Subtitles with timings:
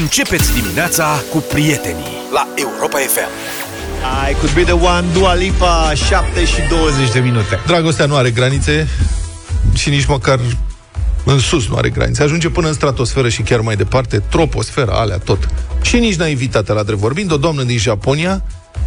[0.00, 3.30] Începeți dimineața cu prietenii la Europa FM.
[4.30, 7.60] I could be the one, Dua Lipa, 7 și 20 de minute.
[7.66, 8.88] Dragostea nu are granițe
[9.74, 10.40] și nici măcar
[11.24, 12.22] în sus nu are granițe.
[12.22, 15.48] Ajunge până în stratosferă și chiar mai departe, troposfera, alea tot.
[15.82, 18.42] Și nici naivitate la drept vorbind, o doamnă din Japonia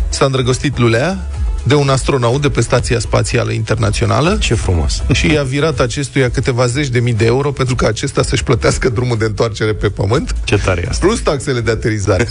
[0.10, 1.28] s-a îndrăgostit lulea
[1.68, 4.38] de un astronaut de pe Stația Spațială Internațională.
[4.40, 5.04] Ce frumos.
[5.12, 8.90] Și i-a virat acestuia câteva zeci de mii de euro pentru ca acesta să-și plătească
[8.90, 10.36] drumul de întoarcere pe pământ.
[10.44, 11.06] Ce tare e asta.
[11.06, 12.28] Plus taxele de aterizare.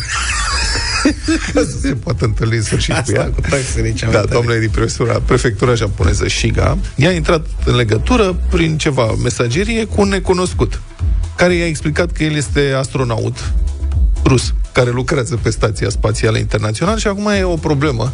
[1.54, 3.24] ca să se poată întâlni în sfârșit cu ea.
[3.24, 4.32] cu taxele cea mai Da, tare.
[4.32, 10.08] doamna din prefectura, prefectura japoneză Shiga, i-a intrat în legătură prin ceva mesagerie cu un
[10.08, 10.80] necunoscut,
[11.36, 13.52] care i-a explicat că el este astronaut
[14.24, 18.12] rus, care lucrează pe Stația Spațială Internațională și acum e o problemă.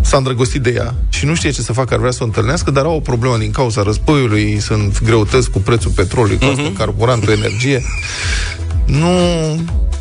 [0.00, 2.70] S-a îndrăgostit de ea și nu știe ce să facă, ar vrea să o întâlnească,
[2.70, 6.76] dar au o problemă din cauza războiului, sunt greutăți cu prețul petrolului, costă uh-huh.
[6.76, 7.82] carburantul, energie.
[8.86, 9.08] Nu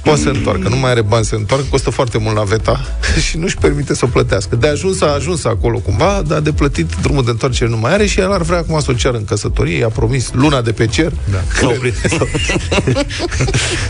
[0.03, 2.79] poate să întoarcă, nu mai are bani să întoarcă, costă foarte mult naveta
[3.27, 4.55] și nu-și permite să o plătească.
[4.55, 8.05] De ajuns a ajuns acolo cumva, dar de plătit drumul de întoarcere nu mai are
[8.05, 10.85] și el ar vrea acum să o ceară în căsătorie, i-a promis luna de pe
[10.85, 11.11] cer.
[11.31, 11.37] Da.
[11.59, 12.25] S-a oprit, s-a,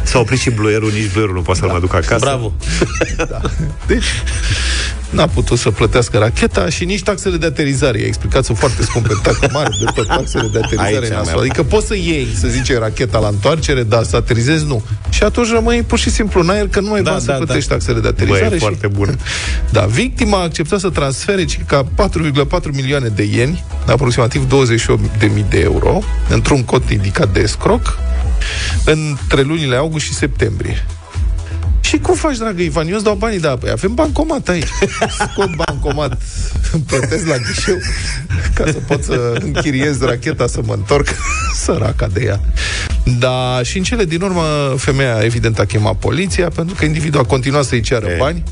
[0.03, 2.25] s-a oprit și bluierul, nici bluierul nu poate să-l mai ducă acasă.
[2.25, 2.53] Bravo.
[3.29, 3.41] Da.
[3.87, 4.05] Deci,
[5.09, 7.99] n-a putut să plătească racheta și nici taxele de aterizare.
[7.99, 11.21] I-a explicat, sunt foarte scumpe, taxe mari de tot taxele de aterizare Aici în am
[11.21, 11.39] astfel.
[11.39, 14.83] Adică poți să iei, să zice, racheta la întoarcere, dar să aterizezi, nu.
[15.09, 17.37] Și atunci rămâi pur și simplu în aer că nu ai Da, bani da, să
[17.37, 17.75] plătești da.
[17.75, 18.45] taxele de Bă, aterizare.
[18.45, 18.59] e și...
[18.59, 19.15] foarte bună.
[19.69, 24.47] Da, victima a acceptat să transfere ca 4,4 milioane de ieni, aproximativ
[25.19, 27.97] 28.000 de euro, într-un cod indicat de escroc,
[28.85, 30.85] între lunile august și septembrie.
[31.81, 32.87] Și cum faci, dragă Ivan?
[32.87, 34.67] Eu îți dau banii, da, păi avem bancomat aici.
[35.31, 36.21] Scot bancomat,
[36.71, 37.77] îmi plătesc la ghișeu
[38.53, 41.07] ca să pot să închiriez racheta să mă întorc
[41.63, 42.39] săraca de ea.
[43.19, 47.23] Da, și în cele din urmă, femeia evident a chemat poliția pentru că individul a
[47.23, 48.15] continuat să-i ceară E.
[48.17, 48.43] bani.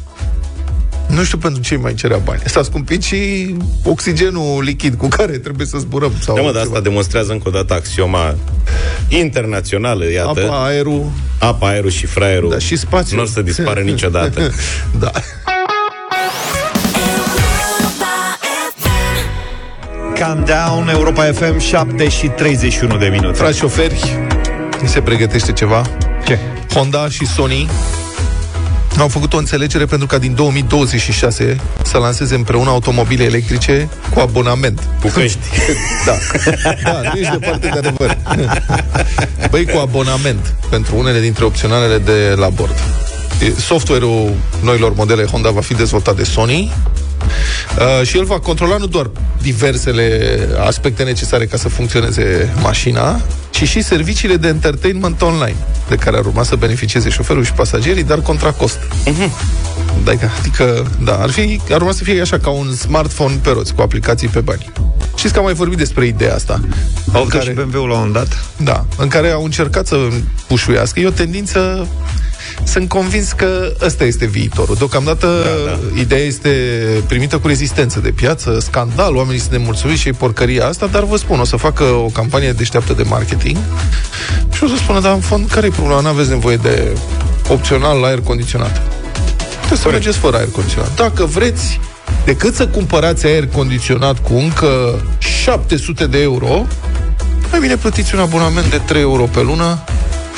[1.08, 2.42] Nu știu pentru ce îi mai cerea bani.
[2.46, 6.12] S-a scumpit și oxigenul lichid cu care trebuie să zburăm.
[6.20, 6.74] Sau Da, mă, dar ceva.
[6.74, 8.36] asta demonstrează încă o dată axioma
[9.08, 10.44] internațională, iată.
[10.46, 13.18] Apa, aerul, Apa, aerul și fraierul da, și spațiul.
[13.20, 14.52] nu o să dispară niciodată.
[15.00, 15.12] da.
[20.20, 23.38] Calm down, Europa FM, 7 și 31 de minute.
[23.38, 24.18] Frați șoferi,
[24.82, 25.82] mi se pregătește ceva.
[26.26, 26.40] Ce?
[26.74, 27.70] Honda și Sony
[29.02, 34.84] au făcut o înțelegere pentru ca din 2026 să lanseze împreună automobile electrice cu abonament.
[35.02, 35.40] Cu căști.
[36.06, 36.14] Da,
[36.84, 38.18] da, nu ești departe de adevăr.
[39.52, 42.76] Băi, cu abonament pentru unele dintre opționalele de la bord.
[43.42, 46.72] E, Software-ul noilor modele Honda va fi dezvoltat de Sony
[47.78, 49.10] uh, și el va controla nu doar
[49.42, 55.56] diversele aspecte necesare ca să funcționeze mașina, ci și serviciile de entertainment online,
[55.90, 58.80] de care ar urma să beneficieze șoferul și pasagerii, dar contra cost.
[60.08, 63.74] Adică, adică, da, ar, fi, ar urma să fie așa ca un smartphone pe roți,
[63.74, 64.72] cu aplicații pe bani.
[65.16, 66.60] Știți că am mai vorbit despre ideea asta.
[67.12, 67.44] Au în care...
[67.44, 68.46] și BMW-ul la un dat?
[68.58, 70.08] da, în care au încercat să
[70.48, 71.00] pușuiască.
[71.00, 71.88] E o tendință
[72.64, 74.76] sunt convins că ăsta este viitorul.
[74.76, 76.00] Deocamdată da, da.
[76.00, 76.50] ideea este
[77.08, 81.18] primită cu rezistență de piață, scandal, oamenii sunt nemulțumiți și e porcăria asta, dar vă
[81.18, 83.58] spun, o să facă o campanie deșteaptă de marketing
[84.54, 86.02] și o să spună, dar în fond, care e problema?
[86.02, 86.98] Nu aveți nevoie de
[87.50, 88.82] opțional la aer condiționat.
[89.62, 90.96] Puteți să mergeți fără aer condiționat.
[90.96, 91.80] Dacă vreți,
[92.26, 96.66] decât să cumpărați aer condiționat cu încă 700 de euro,
[97.52, 99.84] mai bine plătiți un abonament de 3 euro pe lună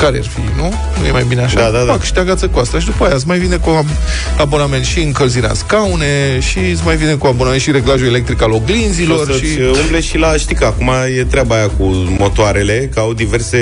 [0.01, 0.73] care ar fi, nu?
[0.99, 1.59] Nu e mai bine așa?
[1.59, 1.91] Da, da, da.
[1.91, 4.85] Fac și te agață cu asta și după aia îți mai vine cu ab- abonament
[4.85, 8.53] și încălzirea în scaune și îți mai vine cu abonament și reglajul electric al Și
[8.55, 9.59] o oglinzilor să-ți și...
[9.83, 11.83] umble și la, știi că acum e treaba aia cu
[12.19, 13.57] motoarele, că au diverse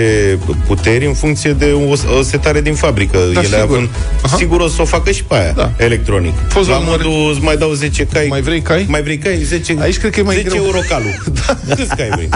[0.68, 3.18] puteri în funcție de o, o setare din fabrică.
[3.34, 3.62] Da, Ele sigur.
[3.62, 3.90] având,
[4.22, 4.36] Aha.
[4.38, 5.72] sigur o să o facă și pe aia, Da.
[5.78, 6.34] electronic.
[6.48, 8.26] Fost la la număr- modul, îți mai dau 10 cai.
[8.30, 8.86] Mai vrei cai?
[8.90, 9.38] Mai vrei cai?
[9.44, 10.64] 10, Aici cred că e mai 10 greu.
[10.64, 11.24] euro calul.
[11.48, 11.76] da.
[11.76, 12.30] Câți cai vrei?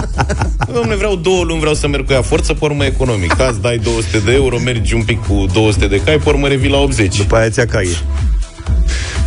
[0.72, 3.40] Dom'le, vreau două luni, vreau să merg cu ea forță, pe urmă economic.
[3.40, 6.70] Azi dai 200 de euro, mergi un pic cu 200 de cai, pe urmă revii
[6.70, 7.16] la 80.
[7.16, 7.96] După aia ți-a caie.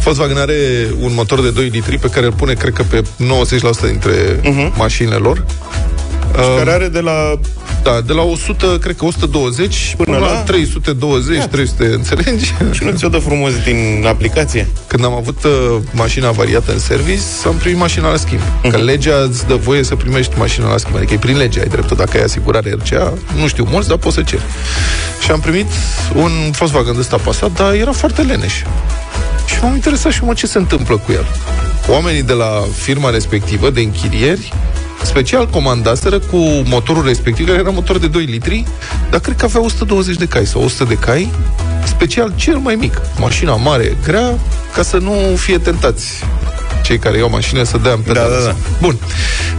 [0.04, 3.06] Volkswagen are un motor de 2 litri pe care îl pune, cred că, pe 90%
[3.86, 4.76] dintre uh-huh.
[4.78, 5.46] mașinile lor.
[6.32, 7.40] Și care are de la
[7.86, 12.46] Da, de la 100, cred că 120 până, Până la la 320, 300, înțelegi?
[12.72, 14.68] Și nu ți-o dă frumos din aplicație?
[14.88, 18.40] Când am avut uh, mașina variată în service, am primit mașina la schimb.
[18.42, 18.70] Uh-huh.
[18.70, 20.96] Că legea îți dă voie să primești mașina la schimb.
[20.96, 21.98] Adică e prin lege, ai dreptul.
[21.98, 24.44] Dacă ai asigurare RCA, nu știu mulți, dar poți să ceri.
[25.24, 25.66] Și am primit
[26.16, 28.54] un Volkswagen de ăsta pasat, dar era foarte leneș.
[29.46, 31.26] Și m-am interesat și mă ce se întâmplă cu el.
[31.90, 34.54] Oamenii de la firma respectivă, de închirieri,
[35.06, 38.66] special comandaseră cu motorul respectiv, care era motor de 2 litri,
[39.10, 41.32] dar cred că avea 120 de cai sau 100 de cai
[41.86, 43.02] special cel mai mic.
[43.20, 44.38] Mașina mare, grea,
[44.74, 46.24] ca să nu fie tentați
[46.84, 48.34] cei care iau mașină să dea în pedală.
[48.34, 48.56] Da, da, da.
[48.82, 48.98] Bun.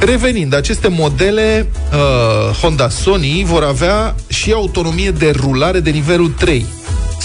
[0.00, 6.66] Revenind, aceste modele uh, Honda Sony vor avea și autonomie de rulare de nivelul 3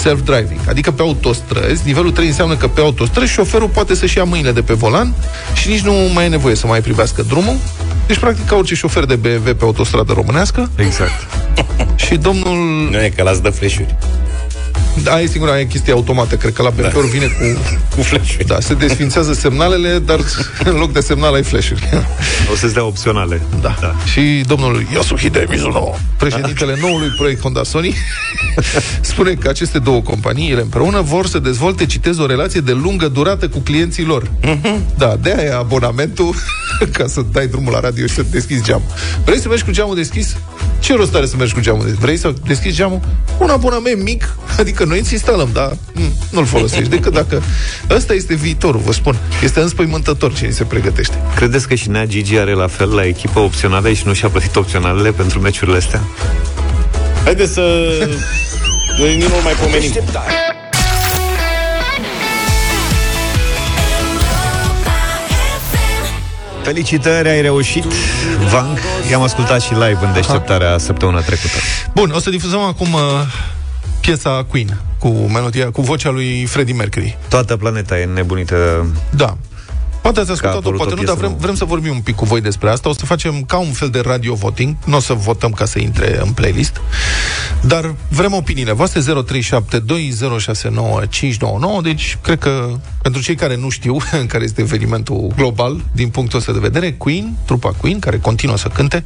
[0.02, 1.82] self-driving, adică pe autostrăzi.
[1.86, 5.14] Nivelul 3 înseamnă că pe autostrăzi șoferul poate să-și ia mâinile de pe volan
[5.54, 7.56] și nici nu mai e nevoie să mai privească drumul.
[8.08, 10.70] Deci, practic, ca orice șofer de BMW pe autostradă românească.
[10.76, 11.28] Exact.
[11.96, 12.90] Și domnul...
[12.92, 13.96] Nu e că las dă fleșuri.
[15.04, 16.36] Da, e singura e chestie automată.
[16.36, 17.08] Cred că la BMW da.
[17.08, 17.60] vine cu...
[17.96, 18.46] Cu fleșuri.
[18.46, 20.20] Da, se desfințează semnalele, dar
[20.72, 21.90] în loc de semnal ai flash-uri.
[22.52, 23.42] O să-ți dea opționale.
[23.62, 23.76] Da.
[23.82, 23.96] da.
[24.12, 27.96] Și domnul Yosuhide Mizuno, președintele noului proiect Honda Sony,
[29.02, 33.08] spune că aceste două companii, ele împreună, vor să dezvolte, citez, o relație de lungă
[33.08, 34.32] durată cu clienții lor.
[34.98, 36.36] Da, de aia e abonamentul
[36.98, 38.88] ca să dai drumul la radio și să deschizi geamul.
[39.26, 40.36] Vrei să mergi cu geamul deschis?
[40.80, 42.02] Ce rost are să mergi cu geamul deschis?
[42.02, 43.00] Vrei să deschizi geamul?
[43.38, 47.42] Un abonament mic, adică noi îți instalăm, dar mm, nu-l folosești, decât dacă...
[47.90, 49.18] Ăsta este viitorul, vă spun.
[49.44, 51.22] Este înspăimântător ce ni se pregătește.
[51.36, 54.56] Credeți că și Nea Gigi are la fel la echipă opționale și nu și-a plătit
[54.56, 56.02] opționalele pentru meciurile astea?
[57.24, 57.92] Haideți să...
[58.98, 59.80] Noi nu mai pomenim.
[59.80, 60.32] Deșteptare.
[66.64, 67.86] Felicitări, ai reușit,
[68.52, 68.78] Vang.
[69.10, 71.58] I-am ascultat și live în deșteptarea săptămâna trecută.
[71.94, 73.02] Bun, o să difuzăm acum uh,
[74.02, 77.18] piesa Queen cu melodia, cu vocea lui Freddie Mercury.
[77.30, 78.86] Toată planeta e nebunită.
[79.10, 79.38] Da.
[80.02, 81.42] Poate ați a ascultat-o, apărut poate o nu, dar piesă vrem, nouă.
[81.42, 82.90] vrem să vorbim un pic cu voi despre asta.
[82.90, 84.76] O să facem ca un fel de radio voting.
[84.86, 86.82] Nu o să votăm ca să intre în playlist.
[87.62, 89.06] Dar vrem opiniile voastre 0372069599.
[91.84, 92.70] Deci, cred că
[93.02, 96.94] pentru cei care nu știu în care este evenimentul global, din punctul ăsta de vedere,
[96.94, 99.04] Queen, trupa Queen, care continuă să cânte,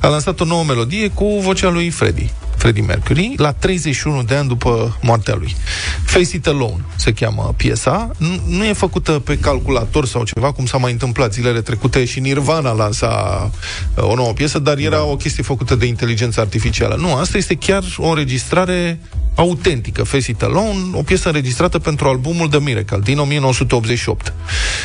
[0.00, 2.30] a lansat o nouă melodie cu vocea lui Freddie.
[2.62, 5.56] Freddie Mercury, la 31 de ani după moartea lui.
[6.04, 8.10] Face It Alone se cheamă piesa.
[8.16, 12.20] Nu, nu e făcută pe calculator sau ceva, cum s-a mai întâmplat zilele trecute și
[12.20, 13.50] Nirvana lansa
[13.96, 16.96] uh, o nouă piesă, dar era o chestie făcută de inteligență artificială.
[16.98, 19.00] Nu, asta este chiar o înregistrare
[19.34, 24.32] autentică, Face It Alone, o piesă înregistrată pentru albumul The Miracle din 1988.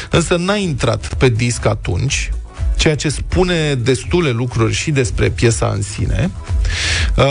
[0.09, 2.31] Însă n-a intrat pe disc atunci,
[2.77, 6.31] ceea ce spune destule lucruri și despre piesa în sine.
[7.17, 7.23] Uh,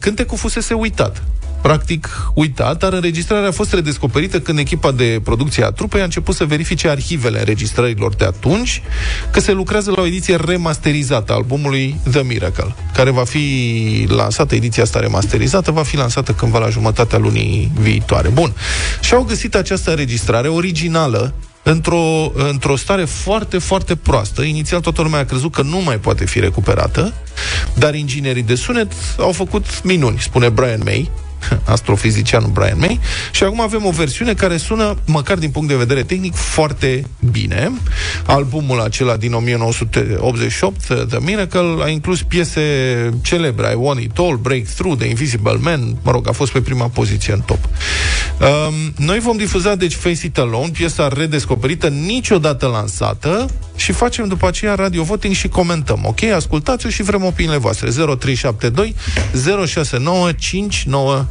[0.00, 1.22] cântecul fusese uitat.
[1.62, 6.34] Practic uitat, dar înregistrarea a fost redescoperită când echipa de producție a trupei a început
[6.34, 8.82] să verifice arhivele înregistrărilor de atunci,
[9.30, 14.54] că se lucrează la o ediție remasterizată a albumului The Miracle, care va fi lansată,
[14.54, 18.28] ediția asta remasterizată, va fi lansată cândva la jumătatea lunii viitoare.
[18.28, 18.52] Bun.
[19.00, 24.42] Și au găsit această înregistrare originală într-o, într-o stare foarte, foarte proastă.
[24.42, 27.14] Inițial toată lumea a crezut că nu mai poate fi recuperată,
[27.74, 31.10] dar inginerii de sunet au făcut minuni, spune Brian May,
[31.64, 33.00] astrofizicianul Brian May,
[33.32, 37.72] și acum avem o versiune care sună, măcar din punct de vedere tehnic, foarte bine.
[38.26, 42.62] Albumul acela din 1988, The Miracle, a inclus piese
[43.22, 46.88] celebre, I Want It All, Breakthrough, The Invisible Man, mă rog, a fost pe prima
[46.88, 47.58] poziție în top.
[48.40, 54.46] Um, noi vom difuza, deci, Face It Alone, piesa redescoperită, niciodată lansată, și facem după
[54.46, 56.22] aceea radio voting și comentăm, ok?
[56.22, 57.90] Ascultați-o și vrem opiniile voastre.
[57.90, 58.94] 0372
[59.66, 61.24] 069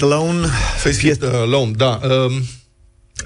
[0.00, 0.46] Queen, Face It Alone.
[0.76, 2.00] Face It Alone, da.
[2.02, 2.32] Um,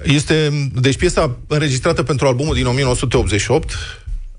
[0.03, 3.73] Este, deci piesa înregistrată pentru albumul din 1988,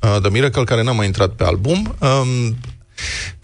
[0.01, 1.95] uh, The Miracle, care n-a mai intrat pe album.
[1.99, 2.55] Um,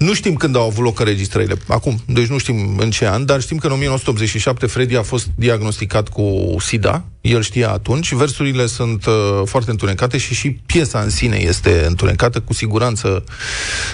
[0.01, 3.41] nu știm când au avut loc înregistrările, acum, deci nu știm în ce an, dar
[3.41, 9.05] știm că în 1987 Freddy a fost diagnosticat cu SIDA, el știa atunci, versurile sunt
[9.05, 9.13] uh,
[9.45, 13.23] foarte întunecate și și piesa în sine este întunecată, cu siguranță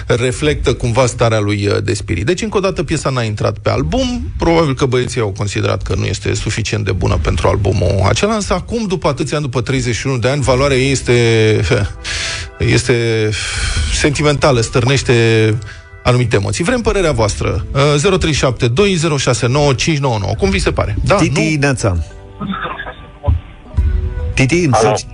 [0.06, 2.26] reflectă cumva starea lui uh, de spirit.
[2.26, 5.94] Deci, încă o dată, piesa n-a intrat pe album, probabil că băieții au considerat că
[5.94, 10.18] nu este suficient de bună pentru albumul acela, însă acum, după atâția ani, după 31
[10.18, 11.60] de ani, valoarea ei este,
[12.76, 13.30] este
[13.92, 15.14] sentimentală, stârnește
[16.08, 16.64] anumite emoții.
[16.64, 17.64] Vrem părerea voastră.
[17.74, 17.80] Uh,
[20.32, 20.36] 0372069599.
[20.38, 20.96] Cum vi se pare?
[21.04, 21.60] Da, Titi nu?
[21.60, 21.96] Neața.
[24.34, 25.06] Titi, înțelegi?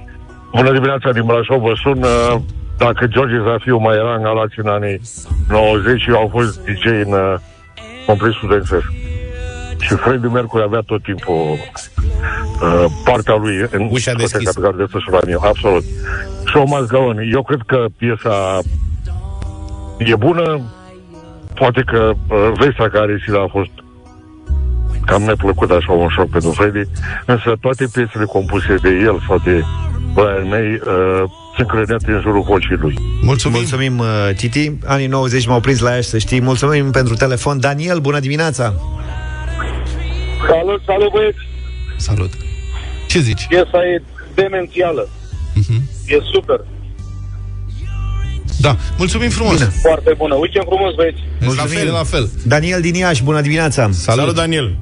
[0.54, 2.36] Bună dimineața din Brașov, vă sun uh,
[2.78, 5.00] dacă George Zafiu mai era în Galați în anii
[5.48, 7.34] 90 eu au fost DJ în uh,
[8.06, 8.86] complex studențesc.
[9.80, 14.52] Și Freddie Mercury avea tot timpul uh, partea lui în Ușa discoteca deschisă.
[14.52, 15.84] pe care desfășuram eu, absolut.
[16.46, 17.18] Show must go on.
[17.32, 18.58] Eu cred că piesa
[19.98, 20.60] e bună,
[21.54, 23.70] poate că uh, vestea care si a fost
[25.06, 26.90] cam neplăcut așa un șoc pentru Freddy,
[27.26, 29.62] însă toate piesele compuse de el sau de
[30.14, 31.22] Brian May uh,
[31.56, 32.94] sunt credete în jurul vocii lui.
[33.22, 33.56] Mulțumim.
[33.58, 34.72] Mulțumim, uh, Titi.
[34.84, 36.40] Anii 90 m-au prins la ea, să știi.
[36.40, 37.60] Mulțumim pentru telefon.
[37.60, 38.74] Daniel, bună dimineața!
[40.48, 41.38] Salut, salut băieți!
[41.96, 42.30] Salut.
[43.06, 43.46] Ce zici?
[43.46, 44.02] Piesa e
[44.34, 45.08] demențială.
[46.06, 46.60] E super.
[48.66, 49.54] Da, mulțumim frumos.
[49.54, 49.72] Bine.
[49.80, 50.34] Foarte bună.
[50.34, 51.20] Weekend frumos, băieți!
[51.40, 52.24] Mulțumim, la fel.
[52.46, 53.82] Daniel din Iași, bună dimineața!
[53.92, 54.20] Salut.
[54.20, 54.76] Salut, Daniel!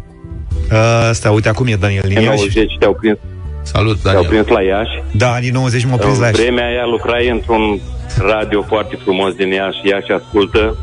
[0.71, 0.77] Uh,
[1.09, 2.37] Asta, uite, acum e Daniel din În Iași.
[2.39, 3.19] 90 te-au prins,
[3.63, 4.31] Salut, te-au Daniel.
[4.31, 5.03] prins la Iași.
[5.13, 6.41] Da, anii 90 m-au prins la În Iași.
[6.43, 7.81] vremea aia lucrai într-un
[8.19, 10.77] radio foarte frumos din Iași, Iași ascultă.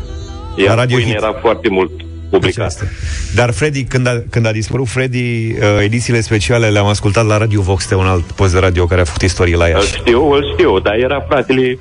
[0.56, 1.18] La Iar Radio Queen Hit.
[1.22, 2.68] era foarte mult Așa publicat.
[2.68, 2.92] este.
[3.36, 7.62] Dar Freddy, când a, când a dispărut Freddy, uh, edițiile speciale le-am ascultat la Radio
[7.62, 9.96] Vox, de un alt post de radio care a făcut istorie la Îl Iași.
[9.96, 11.78] știu, îl știu, dar era fratele...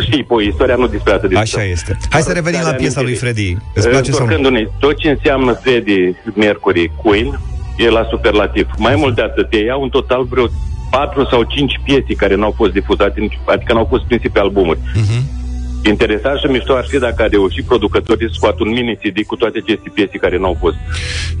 [0.00, 1.96] Știi, păi, istoria nu despre atât de Așa este.
[2.10, 3.56] Hai să revenim la piesa lui Freddy.
[3.74, 4.32] Îți place sau nu?
[4.32, 7.40] Întorcându-ne, tot ce înseamnă Freddie Mercury Queen
[7.76, 8.68] e la superlativ.
[8.78, 10.46] Mai mult de atât, ei au în total vreo
[10.90, 14.28] 4 sau 5 piese care nu au fost difuzate, nici- adică nu au fost prinse
[14.28, 14.78] pe albumuri.
[14.94, 15.38] Mhm.
[15.84, 19.36] Interesant și mișto ar fi dacă a reușit producătorii să scoată un mini CD cu
[19.36, 20.76] toate aceste piese care nu au fost.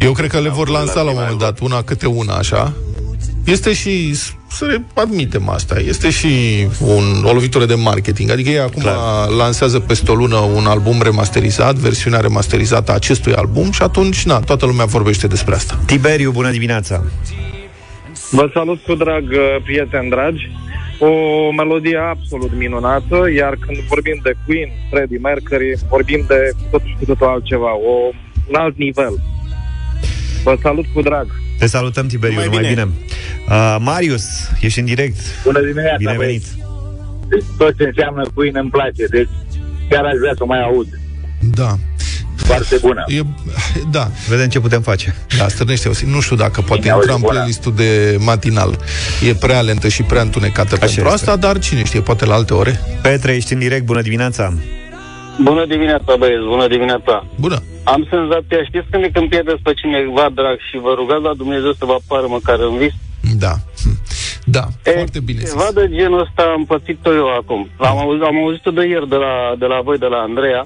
[0.00, 2.72] Eu cred că le vor lansa la un moment dat, una câte una, așa.
[3.50, 4.14] Este și,
[4.48, 6.28] să le admitem asta, este și
[6.80, 8.30] un, o lovitură de marketing.
[8.30, 9.28] Adică ei acum Clar.
[9.28, 14.40] lansează peste o lună un album remasterizat, versiunea remasterizată a acestui album și atunci, na,
[14.40, 15.78] toată lumea vorbește despre asta.
[15.86, 17.04] Tiberiu, bună dimineața!
[18.30, 20.50] Vă salut cu drag, uh, prieteni dragi.
[20.98, 21.10] O
[21.52, 27.04] melodie absolut minunată, iar când vorbim de Queen, Freddie Mercury, vorbim de totul și cu
[27.04, 27.94] totul altceva, o,
[28.48, 29.14] un alt nivel.
[30.42, 31.26] Vă salut cu drag.
[31.58, 32.84] Te salutăm, Tiberiu, Numai numai bine.
[32.84, 32.96] bine.
[33.56, 34.24] Uh, Marius,
[34.60, 35.16] ești în direct.
[35.44, 36.42] Bună dimineața, Bine venit.
[37.28, 37.48] băieți.
[37.58, 39.28] Tot ce înseamnă Queen îmi place, deci
[39.88, 40.86] chiar aș vrea să o mai aud.
[41.54, 41.76] Da.
[42.36, 43.04] Foarte bună.
[43.06, 43.20] E,
[43.90, 45.14] da, Vedem ce putem face.
[45.38, 47.32] da, stârnește o Nu știu dacă poate Bine, intra auzi, în bună.
[47.32, 48.78] playlistul de matinal.
[49.28, 51.12] E prea lentă și prea întunecată pentru este.
[51.12, 52.80] asta, dar cine știe, poate la alte ore.
[53.02, 53.84] Petre, ești în direct.
[53.84, 54.54] Bună dimineața.
[55.42, 57.26] Bună dimineața, băieți, bună dimineața.
[57.40, 57.58] Bună.
[57.84, 61.84] Am senzația, știți când, când pierdeți pe cineva drag și vă rugați la Dumnezeu să
[61.84, 62.94] vă apară măcar în vis?
[63.44, 63.54] Da.
[63.82, 63.98] Hm.
[64.56, 65.50] Da, E, foarte bine zis.
[65.50, 67.68] Ceva de genul ăsta am pățit-o eu acum.
[67.76, 70.62] Am auzit, am auzit-o de ieri de la, de la voi, de la Andreea.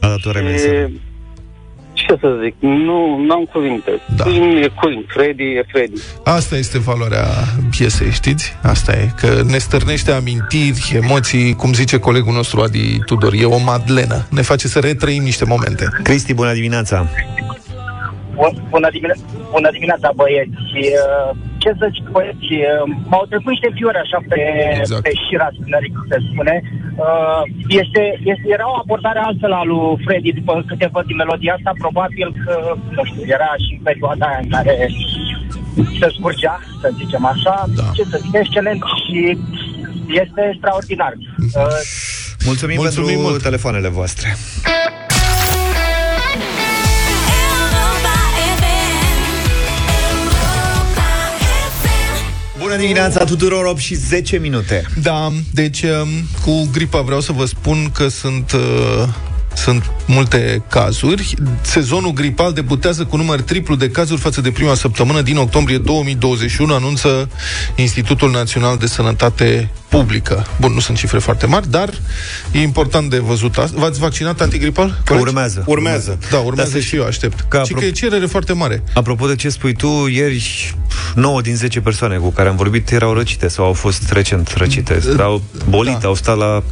[0.00, 0.66] A dat o remesă.
[0.66, 0.90] E,
[2.10, 3.90] ce să zic, nu am cuvinte.
[4.16, 4.24] Da.
[4.24, 6.00] Queen e Queen, Freddy e Freddy.
[6.24, 7.26] Asta este valoarea
[7.70, 8.56] piesei, știți?
[8.62, 13.58] Asta e, că ne stârnește amintiri, emoții, cum zice colegul nostru Adi Tudor, e o
[13.58, 14.26] madlenă.
[14.30, 15.88] Ne face să retrăim niște momente.
[16.02, 17.08] Cristi, bună dimineața.
[18.40, 19.20] Bun- Bună, dimine-
[19.54, 20.56] bună dimineața, băieți.
[20.70, 21.30] Și, uh,
[21.62, 24.40] Ce să zic, băieți, uh, m-au trecut niște fiori așa pe,
[24.82, 25.02] Exact.
[25.06, 26.54] pe șira spinării, cum se spune.
[27.04, 27.42] Uh,
[27.82, 31.72] Este, este, era o abordare altfel a lui Freddy după câte văd din melodia asta,
[31.84, 32.54] probabil că,
[32.96, 34.74] nu știu, era și în perioada aia în care
[36.00, 37.54] se scurgea, să zicem așa.
[37.78, 37.86] Da.
[37.96, 39.18] Ce să zic, excelent și
[40.22, 41.12] este extraordinar.
[41.16, 41.80] Uh,
[42.50, 43.42] Mulțumim, Mulțumim pentru mult.
[43.42, 44.28] telefoanele voastre.
[52.70, 54.86] Bună dimineața tuturor, 8 și 10 minute.
[55.02, 56.08] Da, deci um,
[56.44, 59.08] cu gripa vreau să vă spun că sunt uh,
[59.60, 61.34] sunt multe cazuri.
[61.60, 66.74] Sezonul gripal debutează cu număr triplu de cazuri față de prima săptămână din octombrie 2021,
[66.74, 67.28] anunță
[67.74, 70.46] Institutul Național de Sănătate Publică.
[70.60, 71.90] Bun, nu sunt cifre foarte mari, dar
[72.52, 73.80] e important de văzut asta.
[73.80, 75.00] V-ați vaccinat antigripal?
[75.06, 75.26] colegi?
[75.26, 75.62] Urmează.
[75.66, 76.18] Urmează.
[76.30, 77.44] Da, urmează Da, să și eu, aștept.
[77.48, 78.82] că și apro- că e cerere foarte mare.
[78.94, 80.74] Apropo de ce spui tu, ieri
[81.14, 85.00] 9 din 10 persoane cu care am vorbit erau răcite sau au fost recent răcite.
[85.18, 86.06] Au bolit, Da.
[86.08, 86.62] au stat la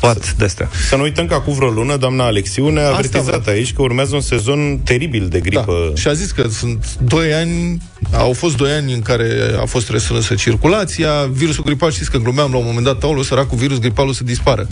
[0.00, 0.68] pat de-astea.
[0.88, 3.56] Să nu uităm că acum vreo lună, doamna Alexiu ne-a Asta avertizat vreau.
[3.56, 5.88] aici că urmează un sezon teribil de gripă.
[5.88, 6.00] Da.
[6.00, 7.82] Și a zis că sunt doi ani,
[8.12, 9.28] au fost doi ani în care
[9.60, 13.58] a fost restrânsă circulația, virusul gripal, știți că glumeam la un moment dat, aolo, săracul
[13.58, 14.66] virus gripalul să dispară.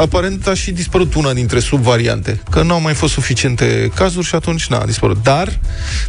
[0.00, 4.34] Aparent a și dispărut una dintre subvariante, că nu au mai fost suficiente cazuri și
[4.34, 5.22] atunci n-a dispărut.
[5.22, 5.60] Dar,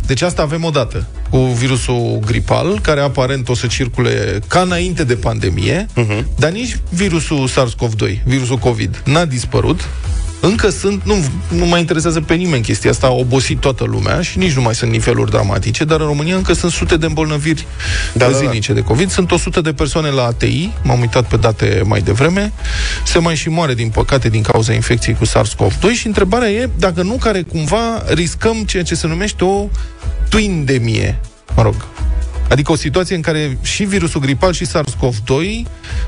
[0.05, 5.03] deci asta avem o dată cu virusul gripal, care aparent o să circule ca înainte
[5.03, 6.23] de pandemie, uh-huh.
[6.37, 9.87] dar nici virusul SARS-CoV-2, virusul COVID, n-a dispărut,
[10.39, 11.15] încă sunt, nu,
[11.49, 14.75] nu mai interesează pe nimeni chestia asta, a obosit toată lumea și nici nu mai
[14.75, 17.67] sunt niveluri dramatice, dar în România încă sunt sute de îmbolnăviri
[18.13, 18.37] Da, da, da, da.
[18.37, 19.09] zilnice de COVID.
[19.09, 22.53] Sunt 100 de persoane la ATI, m-am uitat pe date mai devreme,
[23.05, 27.01] se mai și moare, din păcate, din cauza infecției cu SARS-CoV-2 și întrebarea e dacă
[27.01, 29.67] nu care cumva riscăm ceea ce se numește o
[30.29, 31.19] twindemie,
[31.55, 31.75] mă rog,
[32.49, 35.67] Adică o situație în care și virusul gripal și SARS-CoV-2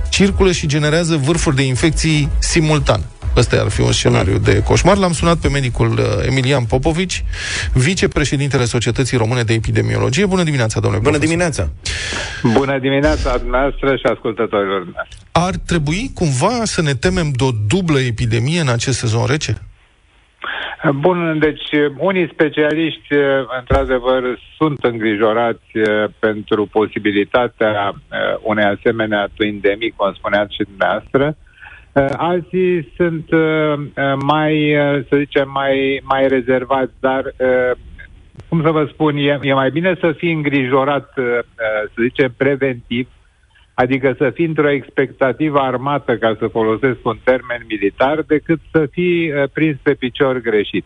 [0.10, 3.02] circulă și generează vârfuri de infecții simultan.
[3.36, 4.98] Ăsta ar fi un scenariu de coșmar.
[4.98, 7.24] L-am sunat pe medicul uh, Emilian Popovici,
[7.74, 10.26] vicepreședintele Societății Române de Epidemiologie.
[10.26, 11.38] Bună dimineața, domnule Bună profesor.
[11.38, 11.70] dimineața!
[12.60, 15.18] Bună dimineața dumneavoastră și ascultătorilor dumneavoastră.
[15.32, 19.58] Ar trebui cumva să ne temem de o dublă epidemie în acest sezon rece?
[20.96, 29.94] Bun, deci unii specialiști, eh, într-adevăr, sunt îngrijorați eh, pentru posibilitatea eh, unei asemenea twindemii,
[29.96, 31.36] cum spuneați și dumneavoastră.
[31.94, 37.72] Eh, Alții sunt eh, eh, mai, eh, să zicem, mai, mai rezervați, dar, eh,
[38.50, 42.34] cum să vă spun, e, e mai bine să fii îngrijorat, eh, eh, să zicem,
[42.38, 43.08] preventiv,
[43.84, 49.32] Adică să fii într-o expectativă armată, ca să folosesc un termen militar, decât să fii
[49.32, 50.86] uh, prins pe picior greșit.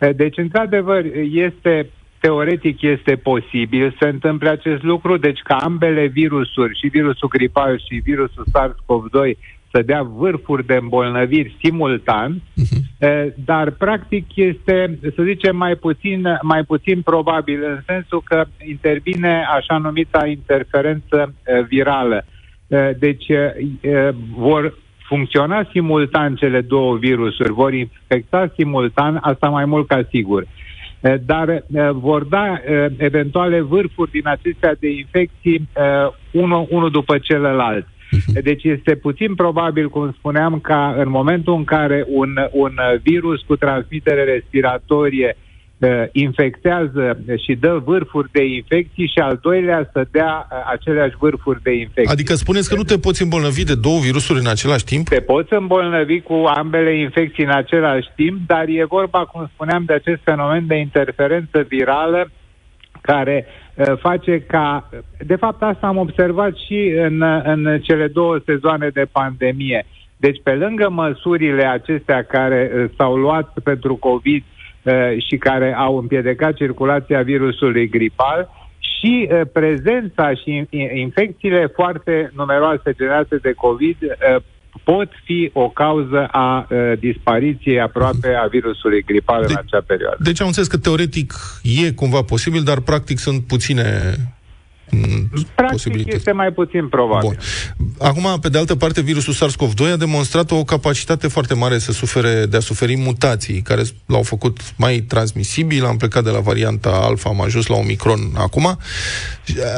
[0.00, 1.86] Uh, Deci, într-adevăr, este
[2.20, 8.02] teoretic este posibil să întâmple acest lucru, deci ca ambele virusuri, și virusul gripal și
[8.04, 9.38] virusul SARS-CoV-2,
[9.72, 12.42] să dea vârfuri de îmbolnăviri simultan,
[12.98, 19.44] eh, dar practic este, să zicem, mai puțin, mai puțin probabil în sensul că intervine
[19.56, 22.24] așa numita interferență eh, virală.
[22.68, 29.64] Eh, Deci eh, eh, vor funcționa simultan cele două virusuri, vor infecta simultan, asta mai
[29.64, 30.46] mult ca sigur.
[31.00, 36.90] Eh, Dar eh, vor da eh, eventuale vârfuri din acestea de infecții eh, unul, unul
[36.90, 37.86] după celălalt.
[38.42, 42.72] Deci este puțin probabil, cum spuneam, ca în momentul în care un, un
[43.02, 45.36] virus cu transmitere respiratorie
[45.78, 51.62] uh, infectează și dă vârfuri de infecții și al doilea să dea uh, aceleași vârfuri
[51.62, 52.12] de infecții.
[52.12, 55.08] Adică spuneți că nu te poți îmbolnăvi de două virusuri în același timp?
[55.08, 59.92] Te poți îmbolnăvi cu ambele infecții în același timp, dar e vorba, cum spuneam, de
[59.92, 62.30] acest fenomen de interferență virală
[63.00, 63.61] care uh,
[64.00, 64.88] face ca...
[65.18, 69.86] De fapt, asta am observat și în, în cele două sezoane de pandemie.
[70.16, 74.42] Deci, pe lângă măsurile acestea care uh, s-au luat pentru COVID
[74.82, 74.92] uh,
[75.28, 78.48] și care au împiedicat circulația virusului gripal,
[79.02, 84.42] și uh, prezența și in- in- infecțiile foarte numeroase generate de COVID uh,
[84.84, 90.16] pot fi o cauză a uh, dispariției aproape a virusului gripal în acea perioadă.
[90.20, 94.14] Deci am înțeles că teoretic e cumva posibil, dar practic sunt puține
[94.90, 96.16] mm, Practic posibilități.
[96.16, 97.28] este mai puțin probabil.
[97.28, 97.38] Bun.
[97.98, 102.46] Acum, pe de altă parte, virusul SARS-CoV-2 a demonstrat o capacitate foarte mare să sufere,
[102.46, 105.84] de a suferi mutații, care l-au făcut mai transmisibil.
[105.84, 108.78] Am plecat de la varianta alfa, am ajuns la Omicron acum.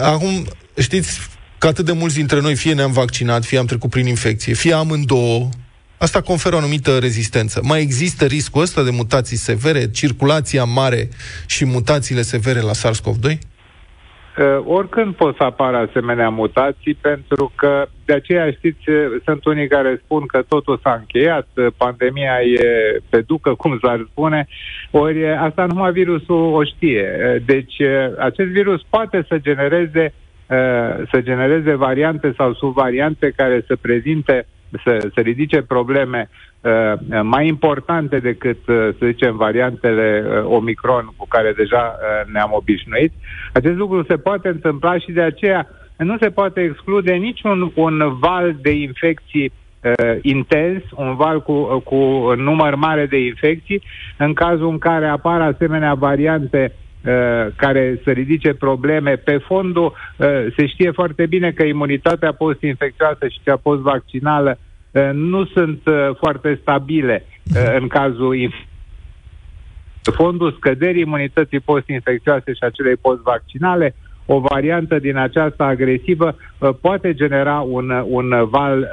[0.03, 0.45] Acum,
[0.79, 1.33] știți
[1.65, 4.73] că atât de mulți dintre noi fie ne-am vaccinat, fie am trecut prin infecție, fie
[4.73, 5.49] amândouă,
[5.99, 7.61] Asta conferă o anumită rezistență.
[7.63, 11.09] Mai există riscul ăsta de mutații severe, circulația mare
[11.47, 13.29] și mutațiile severe la SARS-CoV-2?
[13.33, 19.69] Uh, oricând pot să apară asemenea mutații, pentru că de aceea, știți, uh, sunt unii
[19.69, 22.67] care spun că totul s-a încheiat, uh, pandemia e
[23.09, 24.47] pe ducă, cum s-ar spune,
[24.91, 27.07] ori uh, asta numai virusul o știe.
[27.13, 30.24] Uh, Deci, uh, acest virus poate să genereze uh,
[31.11, 34.47] să genereze variante sau subvariante care să prezinte,
[34.85, 36.29] să, să ridice probleme
[36.61, 42.51] uh, mai importante decât, uh, să zicem, variantele uh, Omicron cu care deja uh, ne-am
[42.53, 43.13] obișnuit.
[43.53, 48.57] Acest lucru se poate întâmpla și de aceea nu se poate exclude niciun un val
[48.63, 49.53] de infecții
[49.83, 53.83] uh, intens, un val cu, uh, cu un număr mare de infecții,
[54.19, 56.84] în cazul în care apar asemenea variante uh,
[57.57, 59.17] care să ridice probleme.
[59.17, 59.85] Pe fondul
[60.17, 64.59] uh, se știe foarte bine că imunitatea post-infecțioasă și cea post-vaccinală
[64.91, 68.73] uh, nu sunt uh, foarte stabile uh, în cazul inf-
[70.13, 73.95] fondul scăderii imunității post-infecțioase și a celei post-vaccinale,
[74.27, 78.87] o variantă din aceasta agresivă uh, poate genera un, un val uh,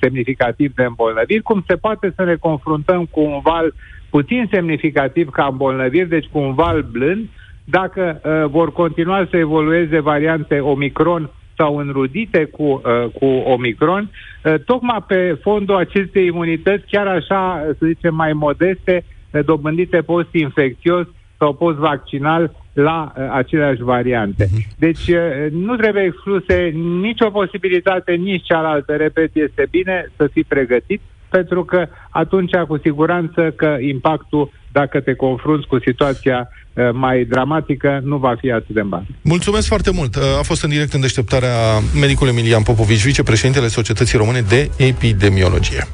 [0.00, 3.74] semnificativ de îmbolnăviri, cum se poate să ne confruntăm cu un val
[4.10, 7.28] puțin semnificativ ca îmbolnăviri, deci cu un val blând,
[7.64, 14.10] dacă uh, vor continua să evolueze variante Omicron sau înrudite cu, uh, cu Omicron,
[14.44, 21.06] uh, tocmai pe fondul acestei imunități, chiar așa, să zicem, mai modeste, uh, dobândite post-infecțios
[21.38, 24.48] sau post-vaccinal la uh, aceleași variante.
[24.78, 28.96] Deci uh, nu trebuie excluse nicio posibilitate, nici cealaltă.
[28.96, 35.14] Repet, este bine să fii pregătit, pentru că atunci, cu siguranță, că impactul, dacă te
[35.14, 39.06] confrunți cu situația uh, mai dramatică, nu va fi atât de mare.
[39.22, 40.16] Mulțumesc foarte mult.
[40.38, 41.54] A fost în direct în deșteptarea
[42.00, 45.86] medicul Emilian Popovici, vicepreședintele Societății Române de Epidemiologie.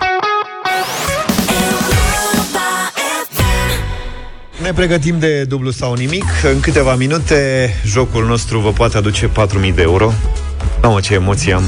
[4.63, 6.25] Ne pregătim de dublu sau nimic.
[6.55, 10.13] În câteva minute, jocul nostru vă poate aduce 4.000 de euro.
[10.83, 11.63] Mamă, ce emoții am.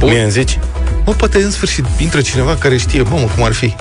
[0.00, 0.58] Mie îmi zici?
[1.08, 3.74] Mă, poate în sfârșit intră cineva care știe, mamă, cum ar fi.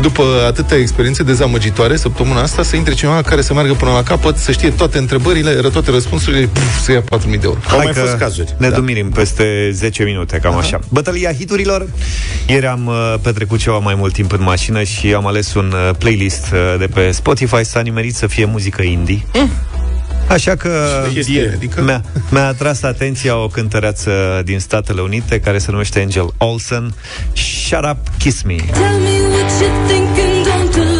[0.00, 4.36] După atâtea experiențe dezamăgitoare săptămâna asta, să intre cineva care să meargă până la capăt,
[4.36, 7.58] să știe toate întrebările, toate răspunsurile, puf, să ia 4.000 de euro.
[7.70, 8.54] Au mai fost cazuri.
[8.58, 8.74] Ne Da.
[8.74, 10.78] dumirim peste 10 minute, cam așa.
[10.88, 11.88] Bătălia hiturilor.
[12.46, 15.94] Ieri am uh, petrecut ceva mai mult timp în mașină și am ales un uh,
[15.98, 17.64] playlist uh, de pe Spotify.
[17.64, 19.26] S-a nimerit să fie muzică indie.
[20.28, 21.82] Așa că Este, adică?
[21.82, 26.94] mi-a, mi-a atras atenția o cântăreață din Statele Unite care se numește Angel Olsen.
[27.32, 28.54] Shut up, kiss me.
[28.54, 30.93] Tell me what you think and don't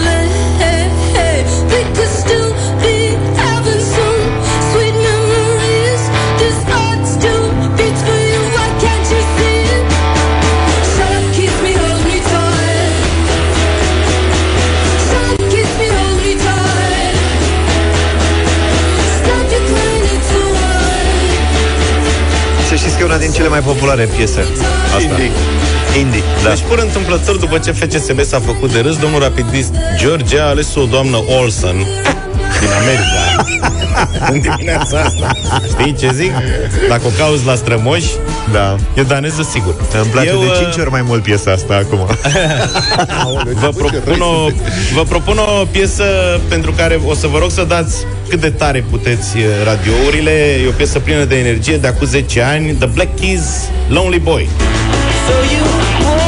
[23.94, 24.40] cele mai populare piese.
[24.96, 25.00] Asta.
[25.00, 25.30] Indie.
[26.00, 26.48] Indie, da.
[26.48, 30.74] Deci, pur întâmplător, după ce FCSB s-a făcut de râs, domnul rapidist George a ales
[30.74, 31.76] o doamnă Olsen
[32.60, 33.22] din America.
[34.32, 35.30] în dimineața asta.
[35.68, 36.32] Știi ce zic?
[36.88, 38.10] Dacă o cauzi la strămoși,
[38.52, 38.76] da.
[38.94, 39.74] e daneză sigur.
[40.02, 41.98] Îmi place Eu, de uh, 5 ori mai mult piesa asta acum.
[43.60, 44.48] Vă propun, o,
[44.94, 46.04] vă propun o piesă
[46.48, 47.96] pentru care o să vă rog să dați
[48.34, 50.30] cât de tare puteți eh, radiourile.
[50.64, 52.72] E o piesă plină de energie de acum 10 ani.
[52.72, 54.48] The Black Keys, Lonely Boy.
[55.26, 56.23] So you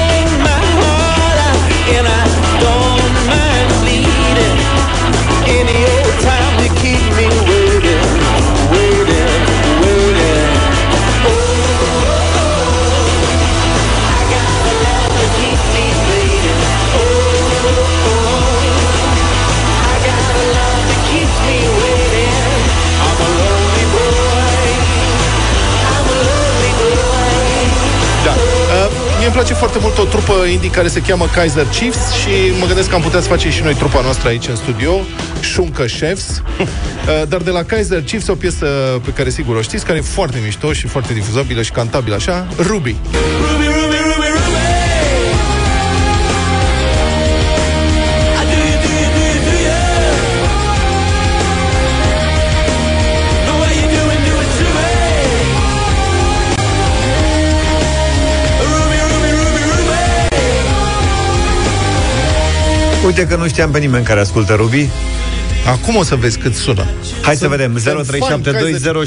[29.36, 32.28] place foarte mult o trupă indie care se cheamă Kaiser Chiefs și
[32.60, 34.92] mă gândesc că am putea să facem și noi trupa noastră aici în studio,
[35.40, 36.42] Șuncă Chefs.
[37.06, 38.66] Uh, Dar de la Kaiser Chiefs o piesă
[39.04, 42.46] pe care sigur o știți, care e foarte mișto și foarte difuzabilă și cantabilă așa,
[42.58, 42.96] Ruby.
[63.06, 64.88] Uite că nu știam pe nimeni care ascultă Ruby.
[65.66, 66.84] Acum o să vezi cât sună.
[67.22, 67.78] Hai să vedem.
[67.78, 68.98] sunt fani Kaiser 0372069599.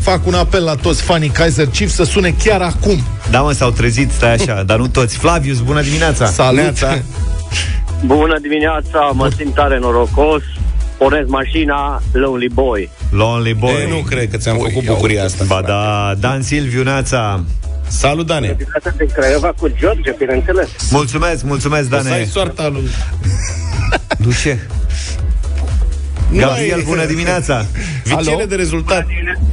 [0.00, 3.02] Fac un apel la toți fanii Kaiser Chiefs să sune chiar acum.
[3.30, 5.16] Da, mă, s-au trezit, stai așa, dar nu toți.
[5.16, 6.26] Flavius, bună dimineața!
[6.26, 7.02] Salut!
[8.04, 10.42] Bună dimineața, mă simt tare norocos.
[10.98, 12.90] Pornesc mașina, Lonely Boy.
[13.10, 13.72] Lonely Boy.
[13.72, 15.44] E, nu cred că ți-am făcut bucuria asta.
[15.46, 17.44] Ba da, Dan Silviu, neața.
[17.88, 18.46] Salut, Dane!
[18.46, 20.68] Dimineața din Craiova cu George, bineînțeles.
[20.90, 22.24] Mulțumesc, mulțumesc, O să ai Dane.
[22.24, 22.88] soarta lui...
[24.26, 24.66] Duce.
[26.32, 27.66] Gabriel, mai- bună dimineața!
[28.04, 29.06] Viciere de rezultat.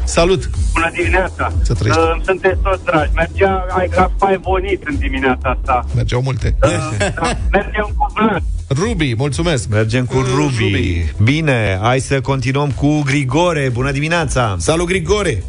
[0.03, 0.49] Salut!
[0.73, 1.53] Bună dimineața!
[1.63, 2.01] Să trăiești.
[2.01, 3.11] Uh, sunteți toți dragi.
[3.15, 5.85] Mergea, ai mai bonit în dimineața asta.
[5.95, 6.55] Mergeau multe.
[6.63, 6.69] Uh,
[6.99, 8.41] da, mergem cu Vlad.
[8.69, 9.67] Ruby, mulțumesc!
[9.69, 10.63] Mergem cu Ruby.
[10.63, 11.13] Ruby.
[11.23, 13.69] Bine, hai să continuăm cu Grigore.
[13.73, 14.55] Bună dimineața!
[14.59, 15.43] Salut, Grigore!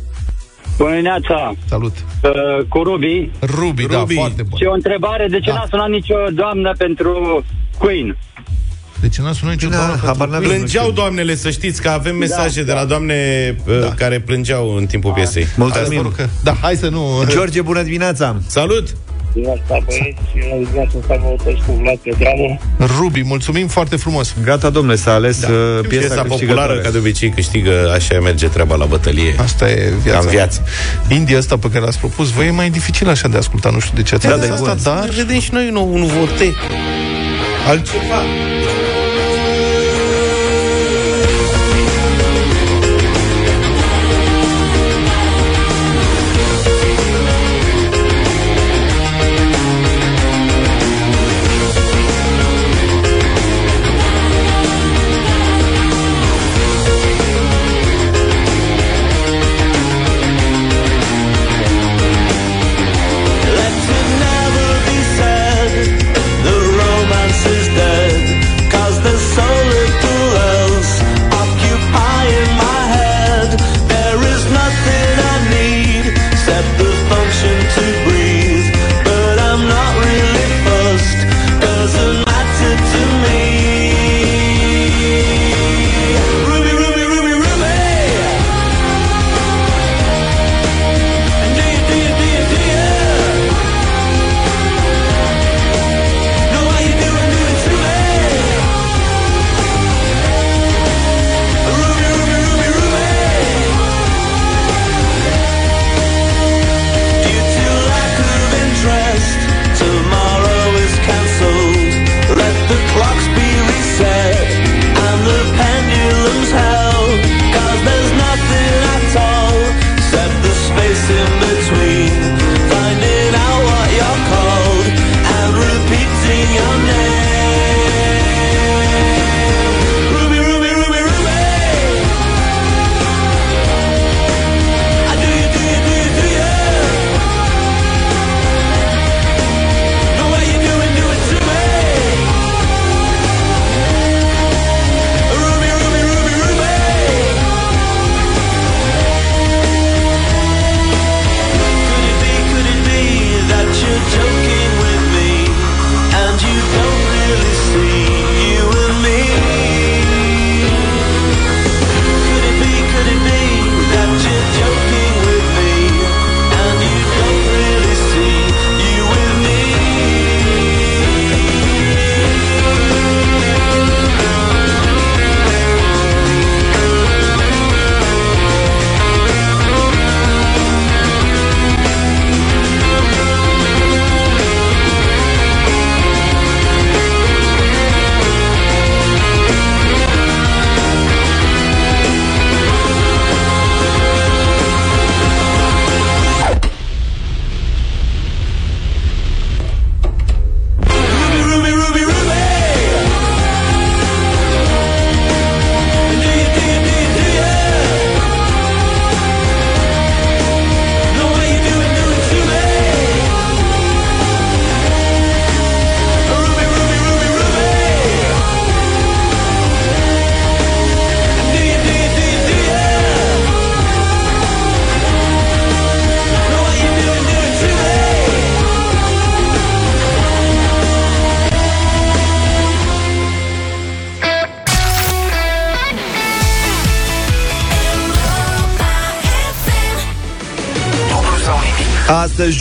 [0.77, 1.93] Bună dimineața, Salut!
[2.23, 3.31] uh, cu Ruby.
[3.41, 4.15] Ruby, da, Ruby.
[4.15, 4.59] foarte bun.
[4.59, 5.55] Și o întrebare, de ce Da.
[5.57, 7.45] n-a sunat nicio doamnă pentru
[7.79, 8.17] Queen?
[9.01, 10.47] De ce n-a sunat nicio Da, doamnă pentru habar n-avem.
[10.47, 10.59] Queen?
[10.61, 13.17] Plângeau doamnele, să știți că avem mesaje de la doamne
[13.67, 13.89] uh, Da.
[13.95, 15.47] care plângeau în timpul piesei.
[15.57, 15.87] Mulțumim!
[15.87, 16.27] Adevărul că...
[16.43, 17.25] Da, hai să nu...
[17.29, 18.37] George, bună dimineața!
[18.47, 18.89] Salut!
[19.35, 22.61] Dimineața, băieți, dimineața asta vă votez cu Vlad Petreanu.
[22.99, 24.35] Ruby, mulțumim foarte frumos.
[24.45, 25.47] Gata, domnule, s-a ales da.
[25.49, 26.81] piesa, Piesa populară, câștigătoare.
[26.81, 29.35] ca de obicei, câștigă, așa merge treaba la bătălie.
[29.39, 30.19] Asta e viața.
[30.19, 30.63] Ca în viață.
[31.09, 33.95] India asta pe care l-ați propus, vă e mai dificil așa de ascultat, nu știu
[33.97, 34.83] de ce ați Da, ales da, e asta, bun.
[34.83, 35.09] dar...
[35.09, 36.55] vedem și noi un, un vote.
[37.69, 38.21] Altceva.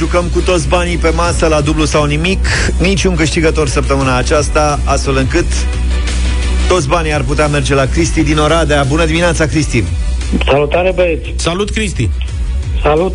[0.03, 2.45] Jucăm cu toți banii pe masă la dublu sau nimic
[2.79, 5.45] Niciun câștigător săptămâna aceasta Astfel încât
[6.67, 9.83] toți banii ar putea merge la Cristi din Oradea Bună dimineața, Cristi
[10.45, 11.33] Salutare, băieți!
[11.35, 12.09] Salut, Cristi!
[12.81, 13.13] Salut!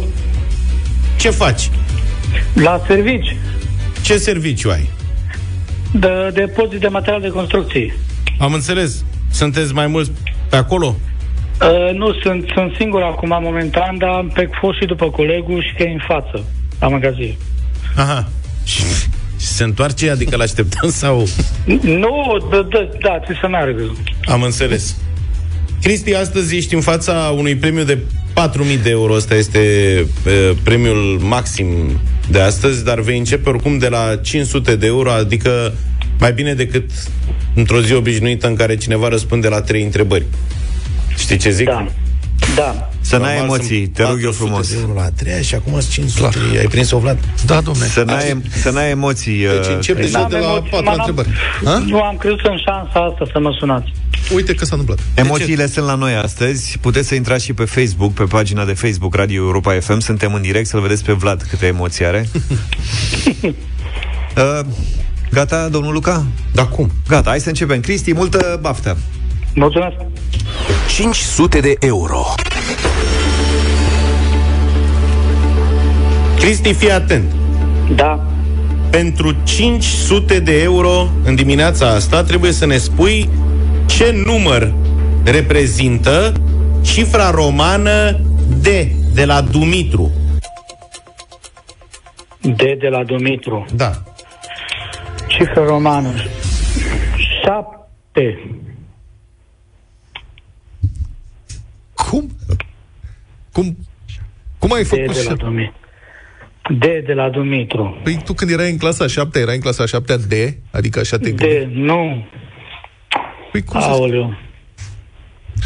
[1.18, 1.70] Ce faci?
[2.54, 3.36] La servici.
[4.02, 4.90] Ce serviciu ai?
[5.92, 7.92] De depozit de material de construcții.
[8.38, 9.04] Am înțeles.
[9.30, 10.10] Sunteți mai mulți
[10.50, 10.96] pe acolo?
[11.60, 15.74] Uh, nu, sunt, sunt singur acum momentan, dar am pe fost și după colegul și
[15.76, 16.44] că e în față,
[16.80, 17.36] la magazin.
[17.96, 18.28] Aha.
[18.64, 18.82] Și,
[19.38, 20.10] și se întoarce?
[20.10, 21.28] Adică l-așteptăm sau...
[21.82, 23.96] Nu, da, da, da, trebuie să meargă.
[24.24, 24.96] Am înțeles.
[25.82, 27.98] Cristi, astăzi ești în fața unui premiu de
[28.78, 29.12] 4.000 de euro.
[29.12, 30.06] Ăsta este e,
[30.62, 31.66] premiul maxim
[32.30, 35.72] de astăzi, dar vei începe oricum de la 500 de euro, adică
[36.18, 36.90] mai bine decât
[37.54, 40.24] într-o zi obișnuită în care cineva răspunde la trei întrebări.
[41.16, 41.66] Știi ce zic?
[41.66, 41.86] Da.
[42.56, 42.90] Da.
[43.08, 45.40] Să n-ai Normal emoții, sunt te rog eu 400 frumos de euro la a treia
[45.40, 46.38] și acum sunt 500.
[46.58, 47.18] Ai prins-o, Vlad?
[47.46, 47.86] Da, domne.
[47.86, 50.12] Să n-ai, să n-ai emoții Deci uh, încep Cristi.
[50.12, 51.28] deja de la emoții, patra mă, n-am- întrebări.
[51.64, 51.78] Ha?
[51.86, 53.92] Nu am crezut în șansa asta să mă sunați.
[54.34, 55.06] Uite că s-a întâmplat.
[55.14, 59.14] Emoțiile sunt la noi astăzi Puteți să intrați și pe Facebook Pe pagina de Facebook
[59.14, 62.28] Radio Europa FM Suntem în direct să-l vedeți pe Vlad câte emoții are
[63.42, 64.60] uh,
[65.30, 66.24] Gata, domnul Luca?
[66.52, 66.90] Da, cum?
[67.08, 68.96] Gata, hai să începem Cristi, multă baftă
[69.54, 69.94] Mulțumesc.
[70.96, 72.24] 500 de euro.
[76.38, 77.32] Cristi, fii atent.
[77.94, 78.26] Da.
[78.90, 83.28] Pentru 500 de euro în dimineața asta trebuie să ne spui
[83.86, 84.72] ce număr
[85.24, 86.32] reprezintă
[86.82, 88.20] cifra romană
[88.60, 88.66] D
[89.14, 90.10] de la Dumitru.
[92.40, 93.64] D de la Dumitru.
[93.74, 93.90] Da.
[95.28, 96.08] Cifră romană.
[97.42, 98.50] Șapte.
[101.94, 102.30] Cum?
[103.52, 103.76] Cum?
[104.58, 105.36] Cum ai D făcut de la și...
[105.36, 105.77] Dumitru.
[106.70, 108.00] D de la Dumitru.
[108.02, 110.32] Păi tu când erai în clasa 7, erai în clasa 7 D,
[110.70, 111.70] adică așa te D, gândeai.
[111.74, 112.26] nu.
[113.52, 113.86] Păi cum să...
[113.86, 114.36] Aoleu.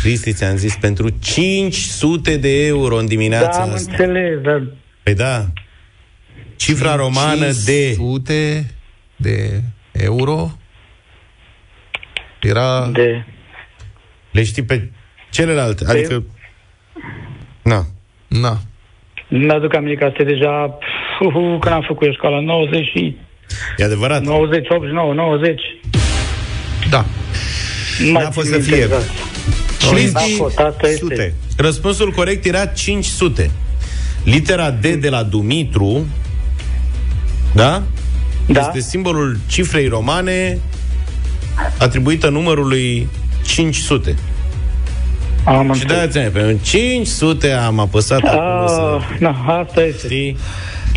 [0.03, 3.91] Cristi, ți-am zis pentru 500 de euro în Da, dimineața am asta.
[3.91, 4.63] înțeles, dar
[5.03, 5.47] Păi da.
[6.57, 7.65] Cifra romană D.
[7.67, 8.71] 500
[9.17, 9.63] de
[9.93, 10.51] euro
[12.41, 12.87] era...
[12.93, 12.97] D.
[14.31, 14.91] Le știi pe
[15.31, 15.85] celelalte.
[15.89, 16.25] Adică...
[17.63, 17.87] Na.
[18.29, 18.59] Na.
[19.39, 20.79] Mi-aduc aminte că asta e deja
[21.21, 23.17] uh, când am făcut eu școala 90 și
[23.77, 24.23] E adevărat.
[24.23, 25.61] 90, 89, 90.
[26.91, 27.05] Da.
[28.05, 28.85] Nu mai N-a fost țin să minte fie.
[28.85, 29.11] exact.
[29.91, 30.99] Cristi, Da, fost, asta este.
[30.99, 33.51] Sute Răspunsul corect era 500.
[34.25, 36.07] Litera D de la Dumitru,
[37.55, 37.83] da?
[38.47, 38.61] Da.
[38.61, 40.59] Este simbolul cifrei romane
[41.79, 43.09] atribuită numărului
[43.47, 44.17] 500.
[45.45, 48.81] Am Și de-aia ți-am pe 500 am apăsat acolo să...
[48.81, 50.07] Ah, na, asta este.
[50.07, 50.37] Știi?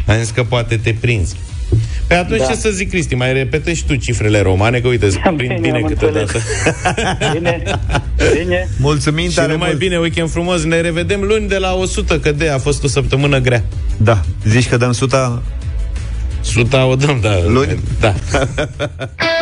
[0.08, 1.36] Am zis că poate te prinzi.
[2.08, 2.46] Pe atunci Da.
[2.46, 5.60] ce să zic, Cristi, mai repete și tu cifrele romane, că uite, îți Bine, prind
[5.60, 6.40] bine am câteodată.
[7.34, 7.64] Bine,
[8.34, 8.68] bine.
[8.80, 9.80] Mulțumim Și tare numai mult.
[9.80, 13.40] bine, weekend frumos, ne revedem luni de la 100, că de a fost o săptămână
[13.40, 13.64] grea.
[13.98, 15.42] Da, zici că dăm suta
[16.42, 17.36] Suta o dăm, da.
[17.48, 17.80] Luni?
[18.00, 18.14] Da.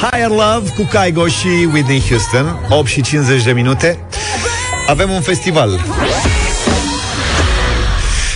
[0.00, 3.98] Higher Love cu Kaigo și Whitney Houston 8 și 50 de minute
[4.86, 5.84] Avem un festival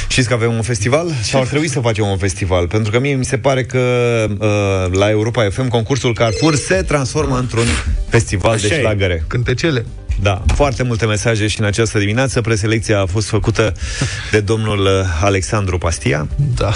[0.08, 1.06] Știți că avem un festival?
[1.22, 2.68] Sau ar trebui să facem un festival?
[2.68, 3.78] Pentru că mie mi se pare că
[4.38, 7.66] uh, la Europa FM concursul Carrefour se transformă într-un
[8.08, 8.78] festival Așa de e.
[8.78, 9.24] șlagăre.
[9.26, 9.86] Cântecele.
[10.22, 12.40] Da, foarte multe mesaje și în această dimineață.
[12.40, 13.74] Preselecția a fost făcută
[14.30, 14.90] de domnul uh,
[15.22, 16.26] Alexandru Pastia.
[16.54, 16.72] Da.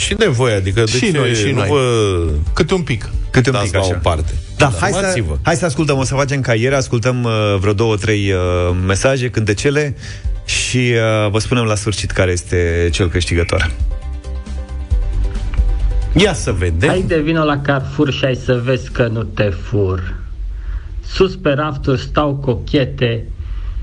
[0.00, 1.68] Și de voi, adică de Și ce noi, și nu noi.
[1.68, 3.10] vă Câte un pic.
[3.30, 3.94] Câte un dați pic la așa.
[3.94, 4.32] o parte?
[4.56, 5.36] Da, hai, să, Calmați-vă.
[5.42, 9.28] hai să ascultăm, o să facem ca ieri, ascultăm uh, vreo două, trei uh, mesaje,
[9.30, 9.96] cântecele
[10.44, 10.92] și
[11.24, 13.70] uh, vă spunem la sfârșit care este cel câștigător.
[16.16, 16.88] Ia să vedem.
[16.88, 20.14] Hai de vină la Carrefour și ai să vezi că nu te fur.
[21.06, 23.24] Sus pe rafturi stau cochete,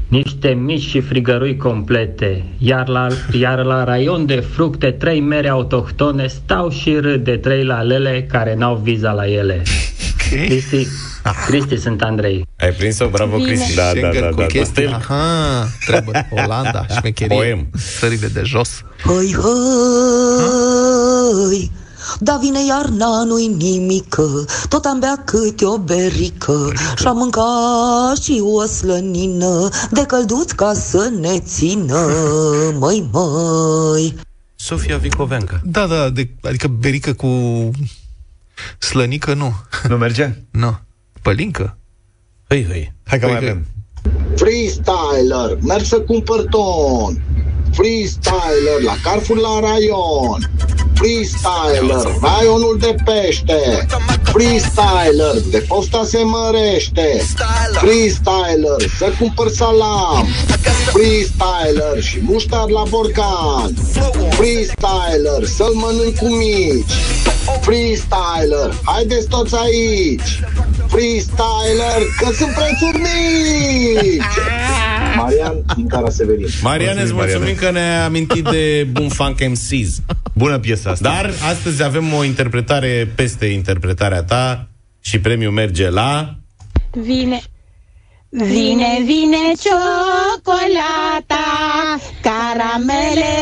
[0.07, 3.07] niște mici și frigărui complete, iar la,
[3.39, 8.55] iar la raion de fructe trei mere autohtone stau și râd de trei lalele care
[8.55, 9.63] n-au viza la ele.
[10.29, 10.87] Cristi,
[11.47, 12.45] Cristi sunt Andrei.
[12.57, 13.07] Ai prins-o?
[13.07, 13.47] Bravo, Bine.
[13.47, 13.75] Cristi.
[13.75, 14.45] Da, da, Schengen da, cu da, da.
[14.45, 14.85] chestii.
[14.85, 16.11] Aha, treabă.
[16.43, 17.35] Olanda, șmecherie.
[17.35, 17.67] Poem.
[17.99, 18.81] Țările de jos.
[19.03, 19.35] Hăi,
[21.49, 21.71] hăi,
[22.19, 28.63] da vine iarna, nu-i nimică, tot am bea câte o berică și-am mâncat și o
[28.65, 32.07] slănină de călduț ca să ne țină,
[32.79, 34.15] măi, măi.
[34.55, 35.59] Sofia Vicoveanca.
[35.63, 37.27] Da, da, de, adică berică cu
[38.79, 39.53] slănică, nu.
[39.87, 40.35] Nu merge?
[40.51, 40.75] Nu.
[41.21, 41.77] Pălincă.
[42.47, 42.93] Hăi, hăi.
[43.05, 43.65] Hai că Păi mai că- avem.
[44.35, 47.21] Freestyler, merg să cumpăr ton.
[47.71, 50.51] Freestyler, la Carrefour la raion.
[50.97, 53.87] Freestyler, raionul de pește.
[54.23, 57.25] Freestyler, de posta se mărește.
[57.73, 60.27] Freestyler, să cumpăr salam.
[60.93, 63.73] Freestyler și muștar la borcan.
[64.29, 66.91] Freestyler, să-l mănânc cu mici.
[67.61, 70.39] Freestyler, haideți toți aici.
[70.87, 74.23] Freestyler, că sunt prețuri mici.
[75.15, 76.47] Marian din Cara Severin.
[76.61, 79.99] Marian, îți mulțumim că ne-ai amintit de Bun Funk MCs.
[80.33, 81.09] Bună piesa asta.
[81.09, 84.67] Dar astăzi avem o interpretare peste interpretarea ta
[85.01, 86.35] și premiul merge la...
[86.91, 87.41] Vine,
[88.29, 91.45] vine, vine ciocolata,
[92.21, 93.35] caramele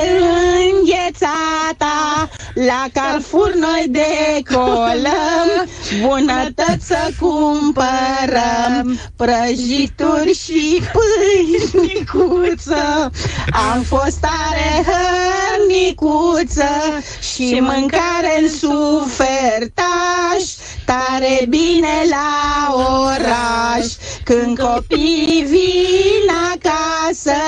[0.72, 5.50] înghețata, la Carrefour noi decolăm,
[6.02, 13.12] bunătăți să cumpărăm, prăjituri și pâinicuță.
[13.74, 16.70] Am fost tare hărnicuță
[17.36, 20.44] și mâncare în sufertaș,
[20.86, 23.86] tare bine la oraș.
[24.24, 27.40] Când copiii vin acasă,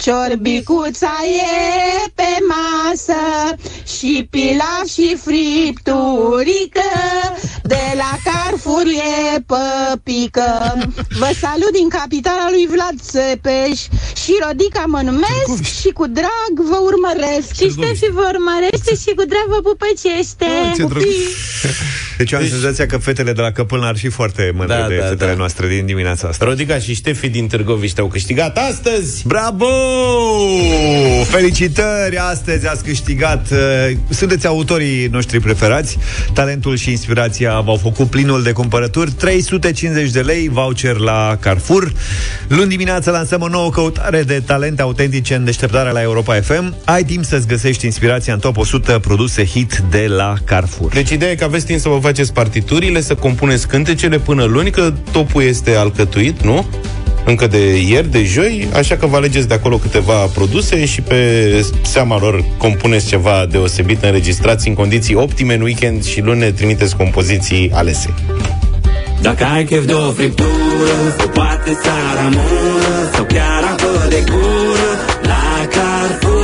[0.00, 3.54] ciorbicuța e pe masă
[4.02, 6.80] și pilaf și fripturică,
[7.72, 10.48] de la Carrefour e păpică.
[11.22, 13.78] Vă salut din capitala lui Vlad Țepeș
[14.22, 17.48] și Rodica mă numesc și cu drag vă urmăresc.
[17.60, 20.48] Și Ștefi vă urmărește și cu drag vă pupăcește.
[20.76, 21.14] ce drăguț.
[22.18, 24.96] Deci eu am senzația că fetele de la Căpâlna ar fi foarte mândre Da, de
[24.96, 25.36] da, fetele da.
[25.42, 26.44] noastre din dimineața asta.
[26.44, 29.22] Rodica și Ștefi din Târgoviște au câștigat astăzi.
[29.26, 29.66] Bravo!
[31.24, 32.16] Felicitări!
[32.16, 33.46] Astăzi ați câștigat.
[33.50, 33.58] uh,
[34.10, 35.98] Sunteți autorii noștri preferați.
[36.32, 39.10] Talentul și inspirația v-au făcut plinul de cumpărături.
[39.10, 41.92] 350 de lei voucher la Carrefour.
[42.48, 46.74] Luni dimineața lansăm o nouă căutare de talente autentice în deșteptarea la Europa FM.
[46.84, 50.92] Ai timp să-ți găsești inspirația în top 100 produse hit de la Carrefour.
[50.92, 54.70] Deci ideea e că aveți timp să vă faceți partiturile, să compuneți cântecele până luni,
[54.70, 56.66] că topul este alcătuit, nu?
[57.24, 61.16] Încă de ieri, de joi, așa că vă alegeți de acolo câteva produse și pe
[61.82, 66.96] seama lor compuneți ceva deosebit, înregistrați în condiții optime în weekend și luni ne trimiteți
[66.96, 68.14] compoziții alese.
[69.22, 74.90] Dacă ai chef de o friptură Sau poate saramură Sau chiar apă de gură
[75.22, 76.42] La Carrefour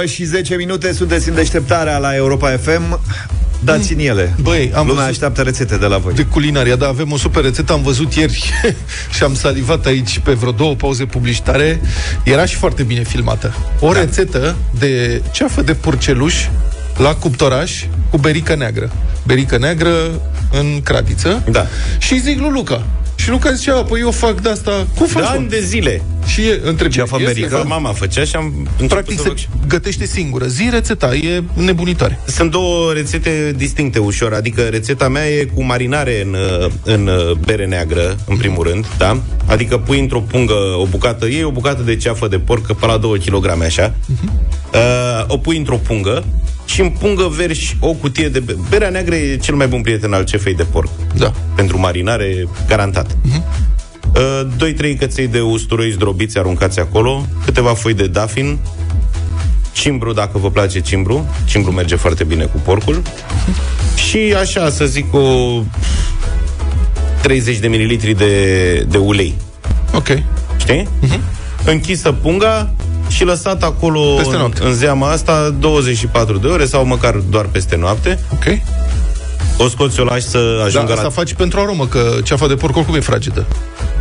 [0.00, 3.00] 9 și 10 minute sunteți în deșteptarea la Europa FM.
[3.64, 4.34] Dați-mi ele.
[4.42, 6.14] Băi, am Lumea văzut- așteaptă rețete de la voi.
[6.14, 8.52] De culinaria, da, avem o super rețetă, am văzut ieri
[9.14, 11.80] și am salivat aici pe vreo două pauze publicitare.
[12.24, 13.54] Era și foarte bine filmată.
[13.80, 13.98] O da.
[14.00, 16.34] rețetă de ceafă de purceluș
[16.96, 18.90] la cuptoraș cu berică neagră.
[19.26, 19.94] Berică neagră
[20.52, 21.42] în cratiță.
[21.50, 21.66] Da.
[21.98, 22.82] Și zic lui Luca.
[23.22, 24.86] Și Luca zicea, păi eu fac de asta.
[24.96, 25.22] Cum faci?
[25.22, 26.02] De mă?" ani de zile.
[26.26, 27.64] Și e, întreb, Ce a făcut "Este?" berică?
[27.66, 30.46] Mama făcea și am Practic început să se fac și- gătește singură.
[30.46, 32.20] Zi rețeta, e nebunitoare.
[32.26, 37.32] Sunt două rețete distincte ușor, adică rețeta mea e cu marinare în, uh, în uh,
[37.44, 39.20] bere neagră, în primul rând, da?
[39.46, 42.96] Adică pui într-o pungă o bucată, iei o bucată de ceafă de porc, pe la
[42.96, 43.94] 2 kg așa,
[44.74, 46.24] uh, o pui într-o pungă
[46.72, 48.40] și în pungă verși o cutie de...
[48.40, 50.88] be- Berea neagră e cel mai bun prieten al cefei de porc.
[51.14, 51.32] Da.
[51.54, 53.16] Pentru marinare, garantat.
[54.14, 58.58] Uh, 2-3 căței de usturoi zdrobiți aruncați acolo, câteva foi de dafin,
[59.72, 61.26] cimbru, dacă vă place cimbru.
[61.44, 63.02] Cimbru merge foarte bine cu porcul.
[64.08, 65.62] Și așa, să zic, o
[67.22, 69.34] 30 de mililitri de, de ulei.
[69.94, 70.06] Ok.
[70.56, 70.88] Știi?
[71.02, 71.18] Uh-huh.
[71.64, 72.74] Închisă punga
[73.10, 74.64] și lăsat acolo Peste în, noapte.
[74.64, 78.18] în zeama asta 24 de ore sau măcar doar peste noapte.
[78.32, 78.44] Ok.
[79.58, 81.10] O scoți, o lași să Da, ajungă asta la...
[81.10, 83.46] faci pentru aromă, că ceafa de porc oricum e fragedă.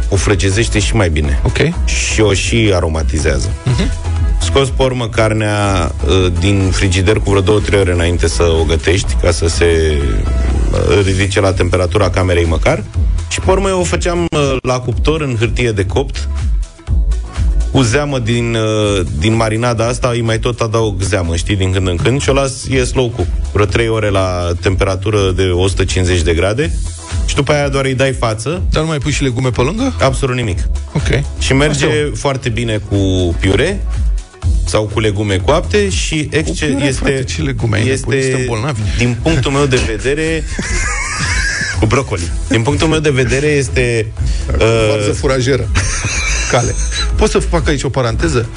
[0.09, 1.41] O frăgezește și mai bine.
[1.45, 1.57] Ok.
[1.85, 3.47] Și o și aromatizează.
[3.47, 4.07] Uh-huh.
[4.41, 9.15] Scoți pe urmă carnea uh, din frigider cu vreo 2-3 ore înainte să o gătești,
[9.21, 9.97] ca să se
[10.71, 12.83] uh, ridice la temperatura camerei măcar.
[13.27, 16.27] Și pe urmă eu o făceam uh, la cuptor în hârtie de copt,
[17.71, 21.87] cu zeamă din, uh, din marinada asta, îi mai tot adaug zeamă, știi, din când
[21.87, 26.21] în când și o las, e slow cook, vreo 3 ore la temperatură de 150
[26.21, 26.71] de grade
[27.25, 28.61] și după aia doar îi dai față.
[28.71, 29.93] Dar nu mai pui și legume pe lângă?
[30.01, 30.59] Absolut nimic.
[30.93, 31.21] Ok.
[31.39, 32.11] Și merge Așa.
[32.15, 32.95] foarte bine cu
[33.39, 33.85] piure
[34.65, 38.19] sau cu legume coapte și exce- piure, este, frate, ce legume ai nebunit?
[38.19, 38.79] este Suntem bolnavi.
[38.97, 40.43] din punctul meu de vedere
[41.79, 42.31] Cu brocoli.
[42.47, 44.05] Din punctul meu de vedere este...
[44.89, 45.67] Varză furajeră.
[46.51, 46.75] Cale.
[47.15, 48.49] Pot să fac aici o paranteză?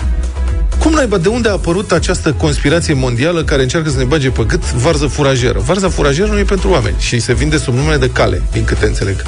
[0.78, 4.44] Cum naiba, de unde a apărut această conspirație mondială care încearcă să ne bage pe
[4.46, 5.58] gât varză furajeră?
[5.58, 8.86] Varza furajeră nu e pentru oameni și se vinde sub numele de cale, din câte
[8.86, 9.22] înțeleg.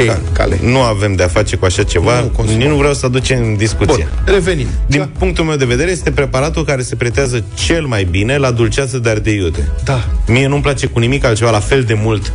[0.00, 0.58] Ok, cale.
[0.62, 4.08] nu avem de-a face cu așa ceva, nu, nici nu vreau să aducem în discuție.
[4.24, 4.66] Bun, revenim.
[4.86, 5.08] Din da.
[5.18, 9.08] punctul meu de vedere, este preparatul care se pretează cel mai bine la dulceață de
[9.08, 9.68] ardei iute.
[9.84, 10.04] Da.
[10.26, 12.32] Mie nu-mi place cu nimic altceva la fel de mult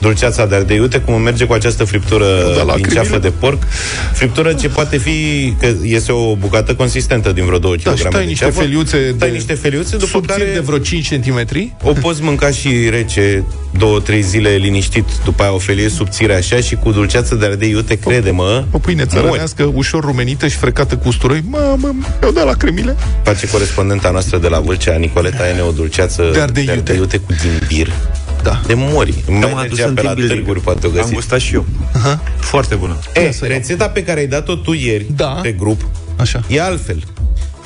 [0.00, 2.26] dulceața de ardei iute, cum merge cu această friptură
[2.56, 3.02] Da, la din crimine.
[3.02, 3.62] ceafă de porc.
[4.12, 8.02] Friptură ce poate fi, că este o bucată consistentă din vreo 2 kg Da, și
[8.02, 8.60] tai de niște ceafă.
[8.60, 11.46] feliuțe tai de niște feliuțe, după subțiri care de vreo 5 cm.
[11.82, 13.44] o poți mânca și rece
[13.78, 17.70] două, trei zile liniștit, după aia o felie subțire așa și cu dulceață de ardei
[17.70, 19.22] iute, crede-mă, O pâine mori.
[19.22, 21.42] țărănească, ușor rumenită și frecată cu usturoi.
[21.48, 22.96] Mamă, mi-au dat lacrimile.
[23.22, 26.92] Face corespondenta noastră de la Vâlcea, Nicoleta Ene, o dulceață De ardei iute.
[26.92, 27.92] iute cu ghimbir.
[28.42, 28.60] Da.
[28.66, 29.14] De mori.
[29.28, 30.38] Mai am adus mergea în pe la team building.
[30.38, 31.04] târguri, poate o găsi.
[31.04, 31.66] Am gustat și eu.
[31.94, 32.22] Aha.
[32.38, 32.98] Foarte bună.
[33.14, 35.26] E, rețeta pe care ai dat-o tu ieri Da.
[35.26, 35.80] pe grup
[36.16, 36.40] Așa.
[36.48, 37.02] e altfel.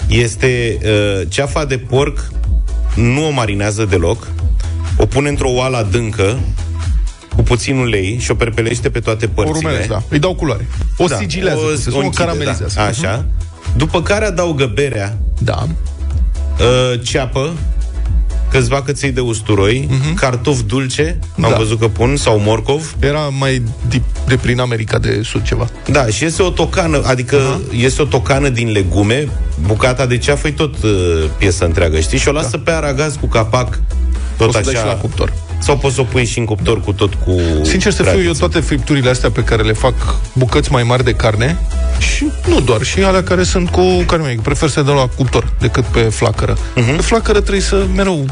[0.08, 2.30] Este uh, ceafa de porc,
[2.94, 4.26] nu o marinează deloc,
[4.96, 6.38] o pune într-o oală adâncă,
[7.36, 9.58] cu puțin ulei și o perpelește pe toate O părțile.
[9.58, 10.02] rumenesc, da.
[10.08, 10.68] Îi dau culoare.
[10.96, 12.72] O Da, sigilează, o, se spune, o închide, caramelizează.
[12.76, 12.84] Da.
[12.84, 13.24] Așa.
[13.76, 15.66] După care adaugă berea, Da.
[16.58, 17.52] uh, ceapă,
[18.58, 21.50] câțiva căței de usturoi, cartof dulce, am Mhm.
[21.50, 21.56] Da.
[21.56, 22.94] văzut că pun, sau morcov.
[23.00, 25.68] Era mai de, de prin America de Sud ceva.
[25.86, 27.72] Da, și este o tocană, adică uh-huh.
[27.82, 29.28] este o tocană din legume,
[29.66, 30.90] bucata de ceafă e tot uh,
[31.38, 32.18] piesă întreagă, știi?
[32.18, 32.62] Și o lasă da.
[32.64, 33.80] pe aragaz cu capac,
[34.36, 34.82] tot Poți să dai așa.
[34.82, 35.32] și la cuptor.
[35.58, 37.30] Sau poți să o pui și în cuptor cu tot cu...
[37.62, 38.38] Sincer să fiu, eu tradiție.
[38.38, 39.94] toate fripturile astea pe care le fac
[40.32, 41.58] bucăți mai mari de carne
[41.98, 45.08] și nu doar, și alea care sunt cu care mai prefer să le dau la
[45.16, 46.54] cuptor decât pe flacără.
[46.54, 46.96] Uh-huh.
[46.96, 48.24] Pe flacără trebuie să mereu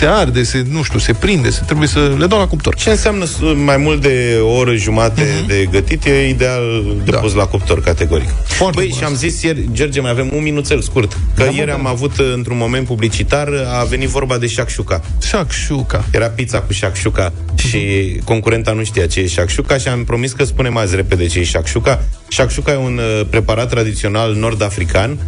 [0.00, 2.74] se arde, se, nu știu, se prinde, se trebuie să le dau la cuptor.
[2.74, 5.46] Ce înseamnă s- mai mult de o oră jumate uh-huh.
[5.46, 7.18] de gătit e ideal de Da.
[7.18, 8.28] pus la cuptor, categoric.
[8.44, 9.26] Foarte Băi, bun și am asta.
[9.26, 11.72] zis ieri, George, mai avem un minuțel scurt, că Da, mă, ieri da.
[11.74, 13.48] am avut uh, într-un moment publicitar,
[13.80, 15.00] a venit vorba de shakshuka.
[15.18, 16.04] Shakshuka.
[16.12, 17.78] Era pizza cu shakshuka și
[18.24, 21.44] concurenta nu știa ce e shakshuka și am promis că spunem azi repede ce e
[21.44, 22.02] shakshuka.
[22.28, 25.18] Shakshuka e un uh, preparat tradițional nord-african.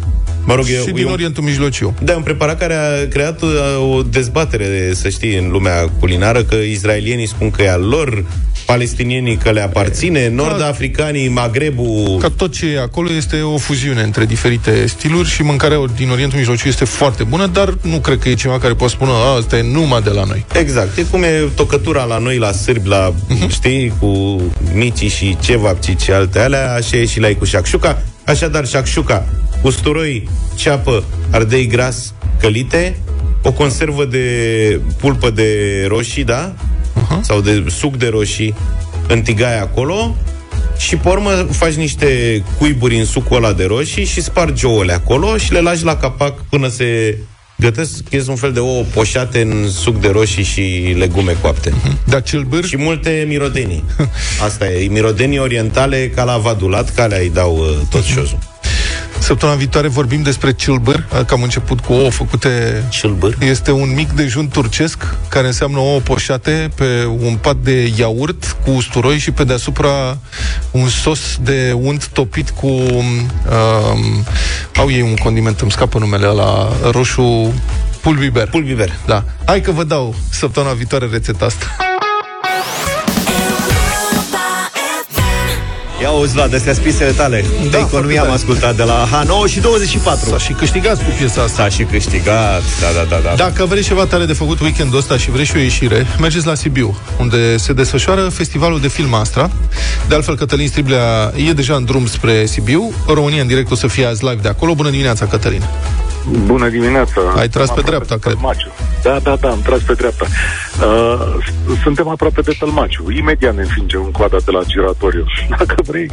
[0.45, 1.93] Mă rog, e, și e din un, Orientul Mijlociu.
[2.03, 3.49] da, e un preparat care a creat uh,
[3.95, 8.25] o dezbatere, să știi, în lumea culinară, că izraelienii spun că e al lor,
[8.65, 12.17] palestinienii că le aparține, nord-africanii, Magrebul...
[12.21, 16.37] Ca tot ce e acolo este o fuziune între diferite stiluri și mâncarea din Orientul
[16.37, 19.57] Mijlociu este foarte bună, dar nu cred că e ceva care poate spune, a, asta
[19.57, 20.45] e numai de la noi.
[20.59, 23.49] Exact, e cum e tocătura la noi, la sârbi, la, Mhm.
[23.49, 24.41] știi, cu
[24.73, 28.01] micii și cevapci și alte alea, așa e și la ei cu șacșuca.
[28.25, 29.25] Așadar, șacșuca,
[29.61, 32.97] usturoi, ceapă, ardei gras călite,
[33.43, 34.27] o conservă de
[34.97, 36.53] pulpă de roșii, da?
[37.21, 38.55] Sau de suc de roșii
[39.07, 40.15] în tigaie acolo
[40.77, 45.37] și pe urmă faci niște cuiburi în sucul ăla de roșii și spargi ouăle acolo
[45.37, 47.17] și le lași la capac până se
[47.63, 51.73] gătesc, este un fel de ouă poșate în suc de roșii și legume coapte.
[52.05, 52.65] Dar celbâr...
[52.65, 53.83] Și multe mirodenii.
[54.45, 58.52] Asta e, mirodenii orientale ca la vadulat, care îi dau uh, tot șozul.
[59.23, 62.83] Săptămâna viitoare vorbim despre cilbăr, că am început cu ouă făcute...
[62.89, 63.35] Cilbăr?
[63.39, 68.71] Este un mic dejun turcesc, care înseamnă ouă poșate pe un pat de iaurt cu
[68.71, 70.17] usturoi și pe deasupra
[70.71, 72.67] un sos de unt topit cu...
[72.67, 74.23] Um,
[74.75, 77.53] au ei un condiment, îmi scapă numele la roșu
[78.01, 78.49] pulbiber.
[78.49, 78.91] Pulbiber.
[79.05, 79.23] Da.
[79.45, 81.65] Hai că vă dau săptămâna viitoare rețeta asta.
[86.03, 87.45] Ia auzi, Vlad, astea spisele tale.
[87.63, 90.29] Da, de economie am ascultat de la H9 și 24.
[90.29, 91.63] S-a și câștigat cu piesa asta.
[91.63, 93.21] S-a și câștigat, da, da, da.
[93.23, 93.35] da.
[93.35, 96.55] Dacă vreți ceva tare de făcut weekendul ăsta și vreți și o ieșire, mergeți la
[96.55, 99.51] Sibiu, unde se desfășoară festivalul de film Astra.
[100.07, 102.93] De altfel, Cătălin Striblea e deja în drum spre Sibiu.
[103.07, 104.73] România în direct o să fie azi live de acolo.
[104.75, 105.63] Bună dimineața, Cătălin!
[106.45, 107.21] Bună dimineața!
[107.35, 108.33] Ai tras pe Suntem dreapta, aproape de cred.
[108.33, 108.71] Tălmaciu.
[109.03, 110.25] Da, da, da, am tras pe dreapta.
[110.25, 111.43] Uh,
[111.77, 113.11] s- suntem aproape de Tălmaciu.
[113.11, 115.25] Imediat ne înfingem în coada de la giratoriu.
[115.57, 116.09] Dacă vrei,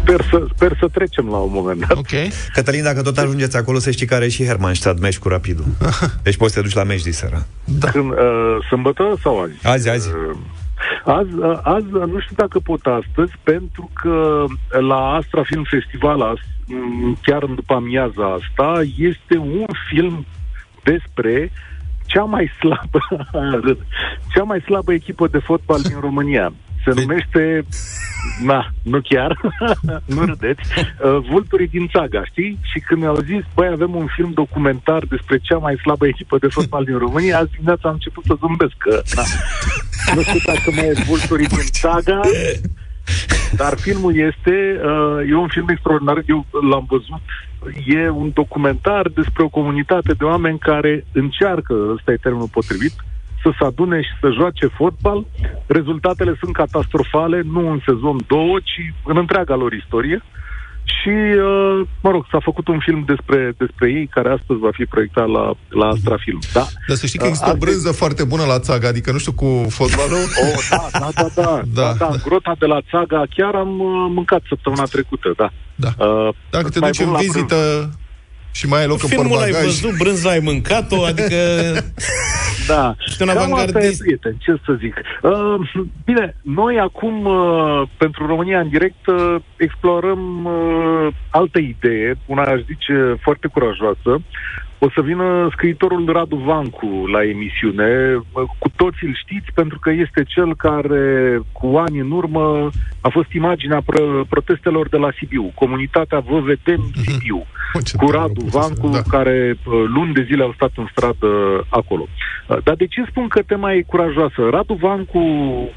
[0.00, 1.96] sper să, sper să trecem la un moment dat.
[1.96, 2.10] Ok.
[2.52, 5.64] Cătălin, dacă tot ajungeți acolo, să știi care e și Hermannstadt, meci cu rapidul.
[6.22, 7.46] Deci poți să te duci la meci diseară.
[7.64, 7.88] Da.
[7.90, 8.16] Când, uh,
[8.68, 9.52] sâmbătă sau azi?
[9.62, 10.08] Azi, azi.
[10.08, 10.36] Uh,
[11.04, 14.44] Azi, uh, azi, uh, nu știu dacă pot astăzi, pentru că
[14.80, 20.26] la Astra Film Festival, azi, m, chiar în după amiaza asta, este un film
[20.82, 21.52] despre
[22.06, 23.00] cea mai slabă,
[24.34, 26.52] cea mai slabă echipă de fotbal din România.
[26.84, 27.64] Se numește,
[28.44, 29.40] na, nu chiar,
[30.14, 32.58] nu râdeți, uh, Vulturii din Țaga, știi?
[32.62, 36.48] Și când mi-au zis, băi, avem un film documentar despre cea mai slabă echipă de
[36.48, 39.22] fotbal din România, azi dimineața am început să zâmbesc, că, na,
[40.14, 42.20] Nu știu dacă mai e vulturii din saga,
[43.52, 47.22] dar filmul este, uh, e un film extraordinar, eu l-am văzut,
[47.86, 52.92] e un documentar despre o comunitate de oameni care încearcă, ăsta e termenul potrivit,
[53.42, 55.26] să se adune și să joace fotbal.
[55.66, 60.22] Rezultatele sunt catastrofale, nu în sezon 2, ci în întreaga lor istorie.
[60.98, 64.84] Și, uh, mă rog, s-a făcut un film despre, despre ei, care astăzi va fi
[64.84, 66.38] proiectat la, la Astra Film.
[66.52, 66.66] Da?
[66.88, 69.32] Dar să știi că există Uh, o brânză foarte bună la țaga, adică nu știu
[69.32, 70.24] cu fotbalul.
[70.42, 72.10] Oh, da, da, da, da, da, da.
[72.24, 75.50] Grota de la Țaga chiar am uh, mâncat săptămâna trecută, da.
[75.74, 76.04] Da.
[76.04, 77.90] Uh, Dacă te mai duci bun în la vizită
[78.52, 79.64] și mai ai loc în Filmul l-ai portbagaj.
[79.64, 81.36] văzut, brânza ai mâncat-o, adică...
[82.66, 82.94] Da.
[83.06, 84.02] Ești un Cam asta e, avangardist.
[84.02, 84.94] prieten, ce să zic.
[85.22, 85.54] Uh,
[86.04, 92.60] bine, noi acum, uh, pentru România în direct, uh, explorăm uh, altă idee, una aș
[92.60, 94.20] zice foarte curajoasă.
[94.82, 98.14] O să vină scriitorul Radu Vancu la emisiune.
[98.32, 102.68] Uh, Cu toții îl știți pentru că este cel care, cu ani în urmă,
[103.00, 105.52] a fost imaginea pro- protestelor de la Sibiu.
[105.54, 107.46] Comunitatea Vă Vedem Sibiu.
[107.96, 109.02] Cu Radu Vancu, da.
[109.08, 111.28] care uh, luni de zile au stat în stradă
[111.68, 112.06] acolo.
[112.46, 114.48] Uh, Dar de ce spun că tema e curajoasă?
[114.50, 115.22] Radu Vancu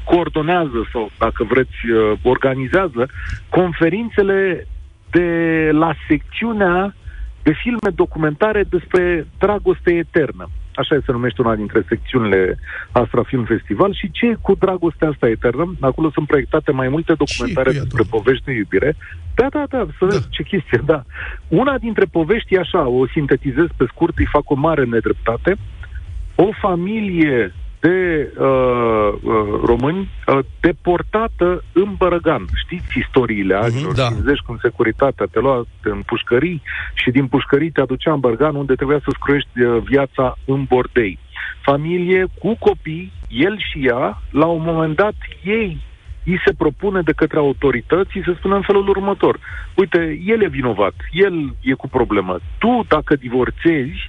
[0.04, 3.08] coordonează sau, dacă vreți, uh, organizează
[3.48, 4.66] conferințele
[5.10, 5.28] de
[5.72, 6.94] la secțiunea
[7.44, 10.48] de filme documentare despre dragoste eternă.
[10.74, 12.58] Așa se numește una dintre secțiunile
[12.92, 15.74] Astra Film Festival și ce e cu dragostea asta eternă?
[15.80, 18.96] Acolo sunt proiectate mai multe documentare despre povești de iubire.
[19.34, 21.04] Da, da, da, să vezi ce chestie, da.
[21.48, 25.56] Una dintre povești e așa, o sintetizez pe scurt, îi fac o mare nedreptate.
[26.34, 27.52] O familie
[27.86, 28.46] de uh,
[29.22, 32.44] uh, români uh, deportată în Bărăgan.
[32.64, 34.06] Știți istoriile anilor da.
[34.08, 36.62] 50 când securitatea te lua în pușcării
[36.94, 41.18] și din pușcării te aducea în Bărăgan unde trebuia să-ți croiești uh, viața în bordei.
[41.62, 45.80] Familie cu copii, el și ea, la un moment dat ei
[46.24, 49.38] îi se propune de către autorități, îi se spune în felul următor.
[49.74, 52.38] Uite, el e vinovat, el e cu problemă.
[52.58, 54.08] Tu, dacă divorțezi,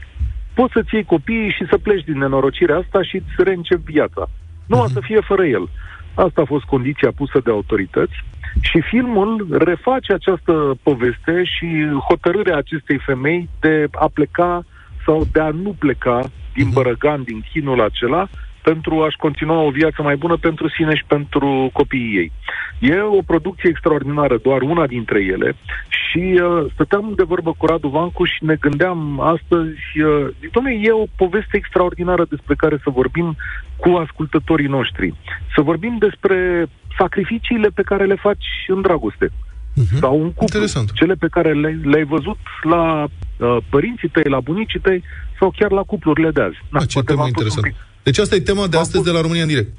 [0.56, 4.30] poți să-ți iei copiii și să pleci din nenorocirea asta și îți reîncepi viața.
[4.68, 5.70] Nu o să fie fără el.
[6.14, 8.24] Asta a fost condiția pusă de autorități
[8.62, 10.54] și filmul reface această
[10.84, 11.68] poveste și
[12.10, 14.66] hotărârea acestei femei de a pleca
[15.06, 16.20] sau de a nu pleca
[16.54, 18.28] din Bărăgan, din chinul acela,
[18.62, 22.32] pentru a-și continua o viață mai bună pentru sine și pentru copiii ei.
[22.80, 25.56] E o producție extraordinară, doar una dintre ele,
[25.88, 30.72] și uh, stăteam de vorbă cu Radu Vancu și ne gândeam astăzi, uh, zic, "Doamne,
[30.82, 33.36] e o poveste extraordinară despre care să vorbim
[33.78, 35.14] cu ascultătorii noștri.
[35.56, 36.66] Să vorbim despre
[36.98, 39.28] sacrificiile pe care le faci în dragoste.
[39.30, 40.00] Uh-huh.
[40.00, 40.42] Sau un cuplu.
[40.42, 40.92] Interesant.
[40.92, 45.04] Cele pe care le, le-ai văzut la uh, părinții tăi, la bunicii tăi
[45.40, 46.58] sau chiar la cuplurile de azi.
[46.70, 47.66] Na, Ah, ce poate temă v-am pus un interesant.
[47.66, 49.72] pic- Deci asta e tema de astăzi de la România în direct.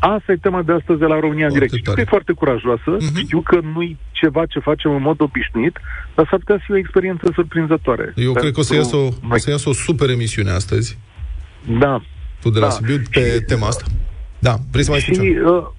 [0.00, 1.74] Asta e tema de astăzi de la România în direct.
[1.74, 3.10] Știu că e foarte curajoasă, Mhm.
[3.10, 3.20] uh-huh.
[3.24, 5.78] știu că nu-i ceva ce facem în mod obișnuit,
[6.14, 8.12] dar s-ar putea să fie o experiență surprinzătoare.
[8.16, 10.98] Eu cred că o să iasă o, Pentru o, să iasă o super emisiune astăzi.
[11.78, 12.02] Da.
[12.40, 12.72] Tu de la Da.
[12.72, 13.84] Sibiu pe tema asta.
[14.38, 15.50] Da, vrei să mai spui Și, ceva?
[15.50, 15.70] uh, bă,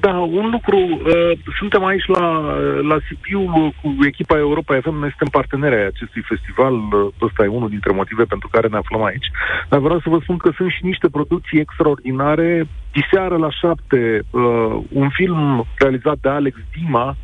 [0.00, 5.08] da, un lucru, uh, suntem aici la, la Sibiu uh, cu echipa Europa FM, noi
[5.08, 9.04] suntem parteneri ai acestui festival, uh, ăsta e unul dintre motive pentru care ne aflăm
[9.04, 9.30] aici,
[9.68, 12.66] dar vreau să vă spun că sunt și niște producții extraordinare.
[12.92, 17.16] Diseară la șapte, uh, un film realizat de Alex Dima,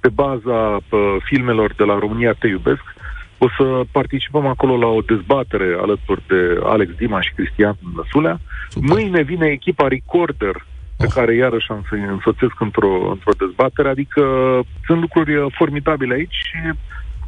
[0.00, 2.84] pe baza uh, filmelor de la România Te Iubesc,
[3.38, 8.40] o să participăm acolo la o dezbatere alături de Alex Dima și Cristian Năsulea.
[8.74, 10.56] Mâine vine echipa Recorder,
[10.98, 14.22] pe care iarăși am să-i însoțesc într-o, într-o dezbatere, adică
[14.86, 16.58] sunt lucruri uh, formidabile aici și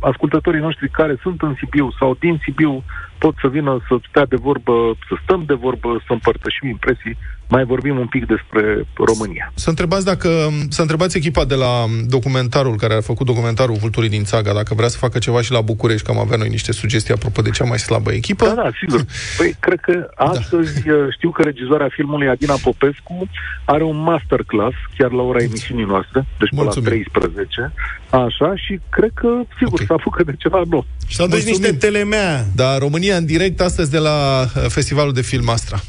[0.00, 2.84] ascultătorii noștri care sunt în Sibiu sau din Sibiu
[3.24, 4.74] pot să vină să stea de vorbă,
[5.08, 7.16] să stăm de vorbă, să împărtășim impresii,
[7.54, 9.52] mai vorbim un pic despre România.
[9.54, 10.28] Să întrebați dacă
[10.68, 11.72] să întrebați echipa de la
[12.06, 15.60] documentarul care a făcut documentarul Vulturii din Țaga dacă vrea să facă ceva și la
[15.60, 18.44] București, că am avea noi niște sugestii apropo de cea mai slabă echipă.
[18.44, 19.04] Da, da, sigur.
[19.38, 20.92] Păi, cred că astăzi da.
[21.10, 23.28] știu că regizoarea filmului Adina Popescu
[23.64, 27.72] are un masterclass chiar la ora emisiunii noastre, deci pe la 13.
[28.10, 29.86] Așa, și cred că, sigur, okay.
[29.86, 30.86] să apucă de ceva nou.
[31.06, 32.44] Și deci niște telemea.
[32.54, 35.82] Da, România în direct astăzi de la uh, Festivalul de Film Astra.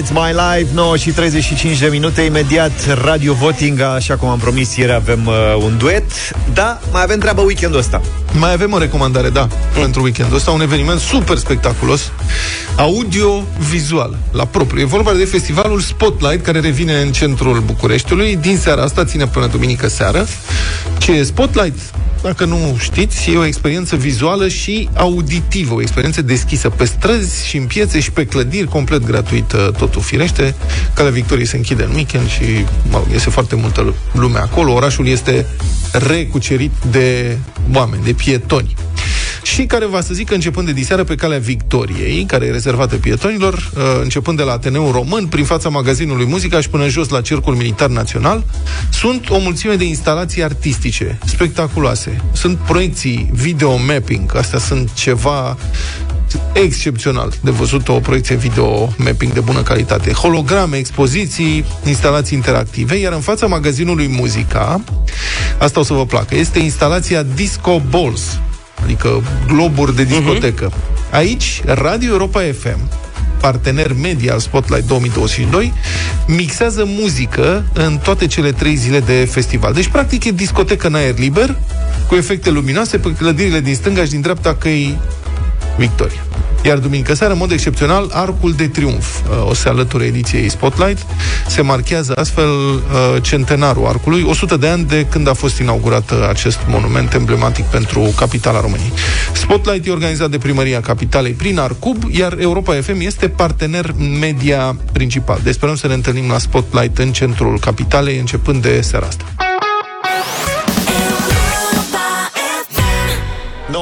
[0.00, 4.76] It's My Life, 9 și 35 de minute Imediat Radio Voting Așa cum am promis
[4.76, 5.34] ieri avem uh,
[5.64, 6.04] un duet
[6.54, 8.00] Da, mai avem treabă weekendul ăsta
[8.38, 9.80] Mai avem o recomandare, da, mm.
[9.80, 12.12] pentru weekendul ăsta, un eveniment super spectaculos,
[12.76, 14.80] audio-vizual, la propriu.
[14.80, 18.36] E vorba de festivalul Spotlight, care revine în centrul Bucureștiului.
[18.36, 20.26] Din seara asta ține până duminică seară.
[20.98, 21.78] Ce e Spotlight?
[22.22, 27.56] Dacă nu știți, e o experiență vizuală și auditivă, o experiență deschisă pe străzi și
[27.56, 30.54] în piețe și pe clădiri, complet gratuită, totul firește.
[30.94, 32.42] Calea Victoriei se închide în weekend și
[32.90, 34.72] mă rog, este foarte multă lume acolo.
[34.72, 35.46] Orașul este
[35.92, 37.38] recucerit de
[37.72, 38.74] oameni, de pietoni
[39.42, 43.54] și care va să zică începând de diseară pe calea Victoriei, care e rezervată pietonilor,
[43.54, 47.54] uh, începând de la Ateneul Român, prin fața magazinului Muzica și până jos la Cercul
[47.54, 48.44] Militar Național,
[48.90, 52.22] sunt o mulțime de instalații artistice spectaculoase.
[52.32, 55.56] Sunt proiecții, video mapping, astea sunt ceva
[56.52, 60.12] excepțional de văzut o proiecție video mapping de bună calitate.
[60.12, 64.84] Holograme, expoziții, instalații interactive, iar în fața magazinului Muzica,
[65.58, 68.40] asta o să vă placă, este instalația Disco Balls,
[68.82, 70.70] adică globuri de discotecă.
[70.70, 71.10] Uh-huh.
[71.10, 72.78] Aici, Radio Europa FM,
[73.40, 75.72] partener media al Spotlight 2022,
[76.26, 79.72] mixează muzică în toate cele trei zile de festival.
[79.72, 81.56] Deci, practic, e discotecă în aer liber,
[82.08, 84.98] cu efecte luminoase pe clădirile din stânga și din dreapta căi
[85.76, 86.24] Victoria.
[86.64, 91.06] Iar duminică seara, în mod excepțional, Arcul de Triumf uh, o se alăture ediției Spotlight.
[91.46, 96.28] Se marchează astfel uh, centenarul Arcului, 100 de ani de când a fost inaugurat uh,
[96.28, 98.92] acest monument emblematic pentru capitala României.
[99.32, 105.40] Spotlight e organizat de Primăria Capitalei prin Arcub, iar Europa FM este partener media principal.
[105.42, 109.51] Deci sperăm să ne întâlnim la Spotlight în centrul capitalei, începând de seara asta.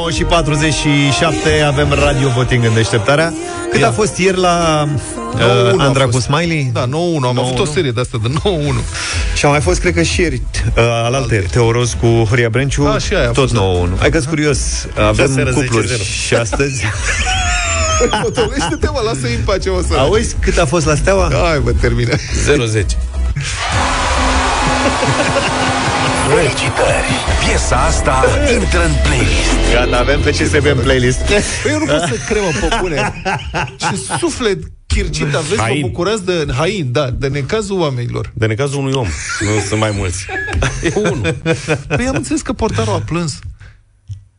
[0.01, 3.33] 9 și 47 avem radio voting în deșteptarea.
[3.71, 4.89] Cât a fost ieri la
[5.35, 6.71] uh, Andra cu Smiley?
[6.73, 6.89] Da, 9-1.
[7.23, 8.33] Am avut o serie de asta de 9-1.
[9.35, 10.43] Și a mai fost, cred că și ieri,
[10.77, 13.63] uh, alaltă, Teoroz cu Horia Brenciu, Da, și aia a tot fost,
[13.97, 13.99] 9-1.
[13.99, 14.59] Hai că curios,
[15.09, 16.03] avem seara cupluri 10-0.
[16.27, 16.85] și astăzi.
[18.23, 19.99] Potolește-te, mă, lasă-i în pace, o să...
[19.99, 21.31] Auzi cât a fost la Steaua?
[21.33, 22.15] Hai, mă, termină.
[22.15, 22.19] 0-10.
[26.35, 27.11] Felicitări!
[27.47, 28.25] Piesa asta
[28.55, 29.73] intră în playlist.
[29.73, 31.21] Gata, avem pe CSB în playlist.
[31.63, 33.13] Păi eu nu pot să cred, mă, popune.
[33.77, 35.81] Ce suflet chircit aveți, vă Hain.
[35.81, 38.31] bucurați de hain, da, de necazul oamenilor.
[38.35, 39.07] De necazul unui om.
[39.41, 40.27] Nu sunt mai mulți.
[40.83, 41.35] E unul.
[41.89, 43.39] Păi am înțeles că portarul a plâns.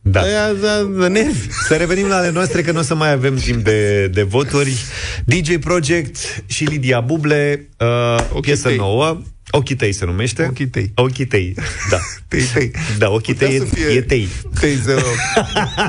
[0.00, 0.20] Da.
[0.20, 1.48] Aia de, de nervi.
[1.66, 4.76] Să revenim la ale noastre, că nu o să mai avem timp de, de voturi.
[5.24, 6.16] DJ Project
[6.46, 8.76] și Lidia Buble, uh, o piesă tăi.
[8.76, 9.20] nouă.
[9.54, 10.46] Ochii tăi se numește.
[10.50, 10.92] Ochii tăi.
[10.94, 11.54] Ochii tăi,
[11.90, 11.96] da.
[12.28, 12.70] Tei, tei.
[12.98, 14.28] Da, ochii tăi Putea să e, fie- e tei.
[14.60, 15.00] Tei zero.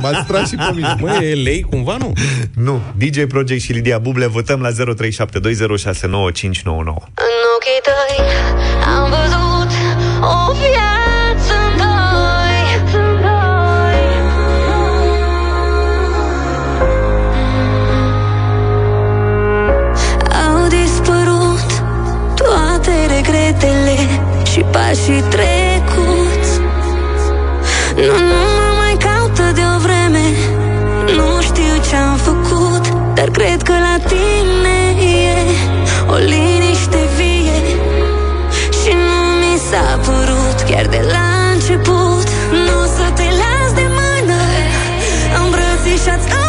[0.01, 0.95] M-ați tras și pe mine.
[0.99, 2.13] Mă, e lei cumva, nu?
[2.53, 4.75] Nu, DJ Project și Lidia Buble votăm la 0372069599.
[6.65, 8.25] În ochii tăi
[8.95, 9.71] am văzut
[10.21, 11.12] o viață
[24.93, 26.59] și pașii trecuți
[27.95, 30.25] Nu, nu mă mai caută de o vreme.
[31.17, 35.35] Nu știu ce-am făcut Dar cred că la tine e
[36.07, 37.59] o liniște vie.
[38.79, 42.27] Și nu mi s-a părut chiar de la început.
[42.65, 44.41] Nu o să te las de mână.
[45.43, 46.42] Îmbrățișați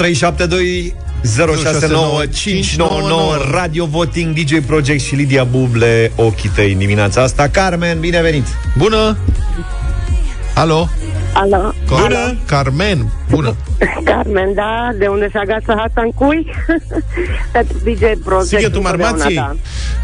[0.00, 8.00] 0372 069599 Radio Voting, DJ Project și Lidia Buble Ochii tăi în dimineața asta Carmen,
[8.00, 8.46] bine venit!
[8.78, 9.16] Bună!
[10.54, 10.88] Alo?
[11.32, 11.72] Alo.
[11.86, 12.36] Bună!
[12.46, 13.54] Carmen, bună!
[14.04, 16.46] Carmen, da, de unde se agață hata în cui?
[17.52, 18.46] Pentru DJ Project.
[18.46, 19.34] Sighetul întotdeauna, Marmației?
[19.34, 19.56] Da.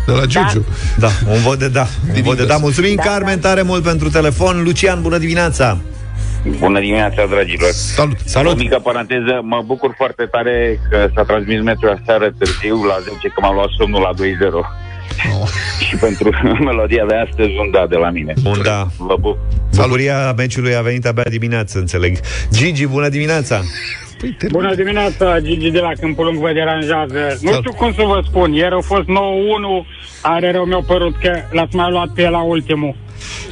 [0.06, 0.64] De la Giugiu.
[0.98, 1.86] Da, un vot de da.
[2.14, 2.56] Un vot de da.
[2.56, 4.62] Mulțumim, Da, Carmen, tare mult pentru telefon.
[4.62, 5.78] Lucian, bună dimineața!
[6.58, 7.70] Bună dimineața, dragilor!
[7.70, 8.18] Salut!
[8.24, 8.52] Salut!
[8.52, 13.28] O mică paranteză, mă bucur foarte tare că s-a transmis metrul aseară târziu la 10,
[13.28, 14.52] că m-am luat somnul la 2-0.
[14.54, 15.48] Oh.
[15.86, 16.30] Și pentru
[16.64, 18.34] melodia de astăzi, un da de la mine.
[18.44, 18.86] Un da.
[18.98, 19.38] Vă pup!
[19.76, 22.16] Bucuria meciului a venit abia dimineață, înțeleg.
[22.52, 23.60] Gigi, bună dimineața!
[24.50, 27.38] Bună dimineața, Gigi de la Câmpul Lung vă deranjează.
[27.40, 29.06] Nu știu cum să vă spun, ieri au fost 9-1,
[30.22, 32.94] are rău mi-a părut că l-ați mai luat pe la ultimul.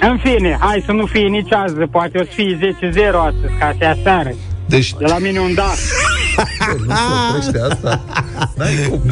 [0.00, 3.72] În fine, hai să nu fie nici azi, poate o să fie 10-0 astăzi, ca
[3.72, 4.30] și aseară.
[4.66, 4.94] Deci...
[4.98, 5.72] De la mine un da.
[6.86, 8.04] Nu se oprește asta.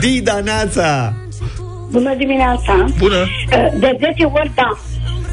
[0.00, 1.12] Dida Neața!
[1.90, 2.84] Bună dimineața.
[2.98, 3.26] Bună!
[3.78, 4.78] De 10 ori da.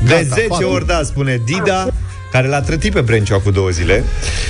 [0.04, 0.66] De Gata, 10 afară.
[0.66, 1.88] ori da, spune Dida,
[2.32, 4.04] care l-a trătit pe Brenciu cu două zile.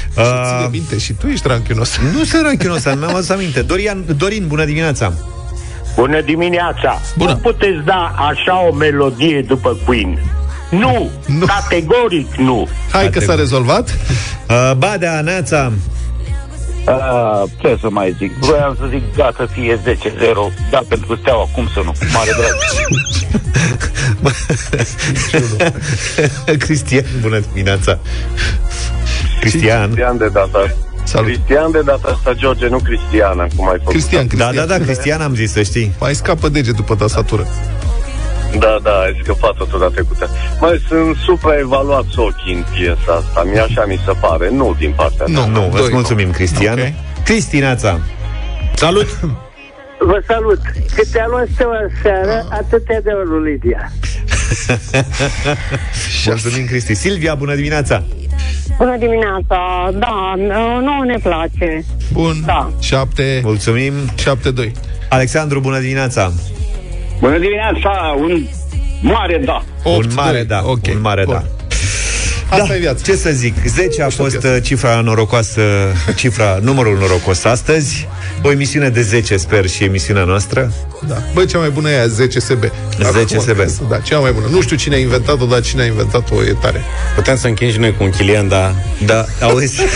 [0.03, 1.99] Și ține minte, și tu ești ranchiunos.
[2.17, 3.61] Nu sunt ranchiunos, mi-am adus aminte.
[3.61, 5.13] Dorian, Dorin, bună dimineața!
[5.95, 7.01] Bună dimineața!
[7.17, 7.31] Bună.
[7.31, 10.19] Nu puteți da așa o melodie după Queen.
[10.69, 11.45] Nu, nu.
[11.45, 12.67] categoric nu.
[12.91, 13.97] Hai că s-a rezolvat.
[14.49, 15.71] Uh, Badea, Neața,
[16.85, 18.31] Uh, ce să mai zic?
[18.39, 19.89] Vroiam să zic da să fie 10-0,
[20.69, 21.91] da pentru steaua, cum să nu?
[22.13, 22.55] Mare drag.
[26.65, 27.99] Cristian, bună dimineața!
[29.39, 29.83] Cristian.
[29.85, 31.27] Cristian de data Salut.
[31.27, 33.91] Cristian de data asta, George, nu Cristiana, cum ai făcut.
[33.91, 34.55] Cristian, Cristian.
[34.55, 35.95] Da, da, da, Cristian am zis, să știi.
[35.99, 37.47] Mai scapă degetul pe tastatură.
[38.57, 40.29] Da, da, ai scăpat-o tot data trecută.
[40.61, 43.43] Mai sunt supraevaluați ochii în piesa asta.
[43.51, 45.45] Mi așa mi se pare, nu din partea Nu, ta.
[45.45, 46.79] nu, îți mulțumim, Cristian.
[46.79, 46.85] Ok.
[47.23, 47.99] Cristi, Neața.
[48.75, 49.19] Salut!
[49.99, 50.59] Vă salut!
[50.95, 53.91] Cât te-a luat steaua seară, atât te de lui Lidia.
[56.25, 56.93] Mulțumim, Cristi.
[56.93, 58.03] Silvia, bună dimineața!
[58.77, 60.33] Bună dimineața, da,
[60.81, 61.83] nouă ne place.
[62.13, 62.43] Bun.
[62.45, 62.71] Da.
[62.79, 63.41] 7.
[63.43, 63.93] Mulțumim.
[64.67, 64.71] 7-2.
[65.09, 66.31] Alexandru, bună dimineața!
[67.19, 68.45] Bună dimineața, un
[69.01, 69.63] mare da.
[69.83, 71.33] Un mare da, Ok, un mare bun.
[71.33, 71.43] da.
[72.49, 73.03] Asta da, e viața.
[73.03, 75.61] Ce să zic, 10 a fost uh, cifra norocoasă,
[76.15, 78.07] cifra, numărul norocos astăzi.
[78.43, 80.71] O emisiune de 10, sper, și emisiunea noastră.
[81.07, 81.15] Da.
[81.33, 82.63] Bă, cea mai bună e aia, 10 SB.
[83.11, 83.89] 10 SB.
[83.89, 84.45] Da, cea mai bună.
[84.51, 86.81] Nu știu cine a inventat-o, dar cine a inventat-o e tare.
[87.15, 88.75] Putem să închidem și noi cu un chilian, dar...
[89.05, 89.81] Da, auzi?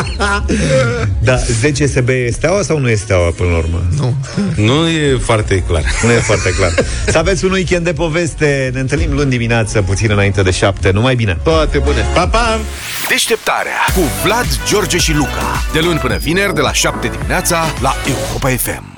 [1.28, 3.82] da, 10 SB e steaua sau nu e steaua până la urmă?
[3.96, 4.14] Nu.
[4.56, 5.84] Nu e foarte clar.
[6.02, 6.74] Nu e foarte clar.
[7.06, 8.70] Să aveți un weekend de poveste.
[8.72, 10.90] Ne întâlnim luni dimineață, puțin înainte de 7.
[10.90, 11.38] Numai bine!
[11.42, 12.06] Toate bune!
[12.14, 12.60] Pa, pa!
[13.08, 15.62] Deșteptarea cu Vlad, George și Luca.
[15.72, 18.91] De luni până vineri, de la 7 dimineața, la Europa FM.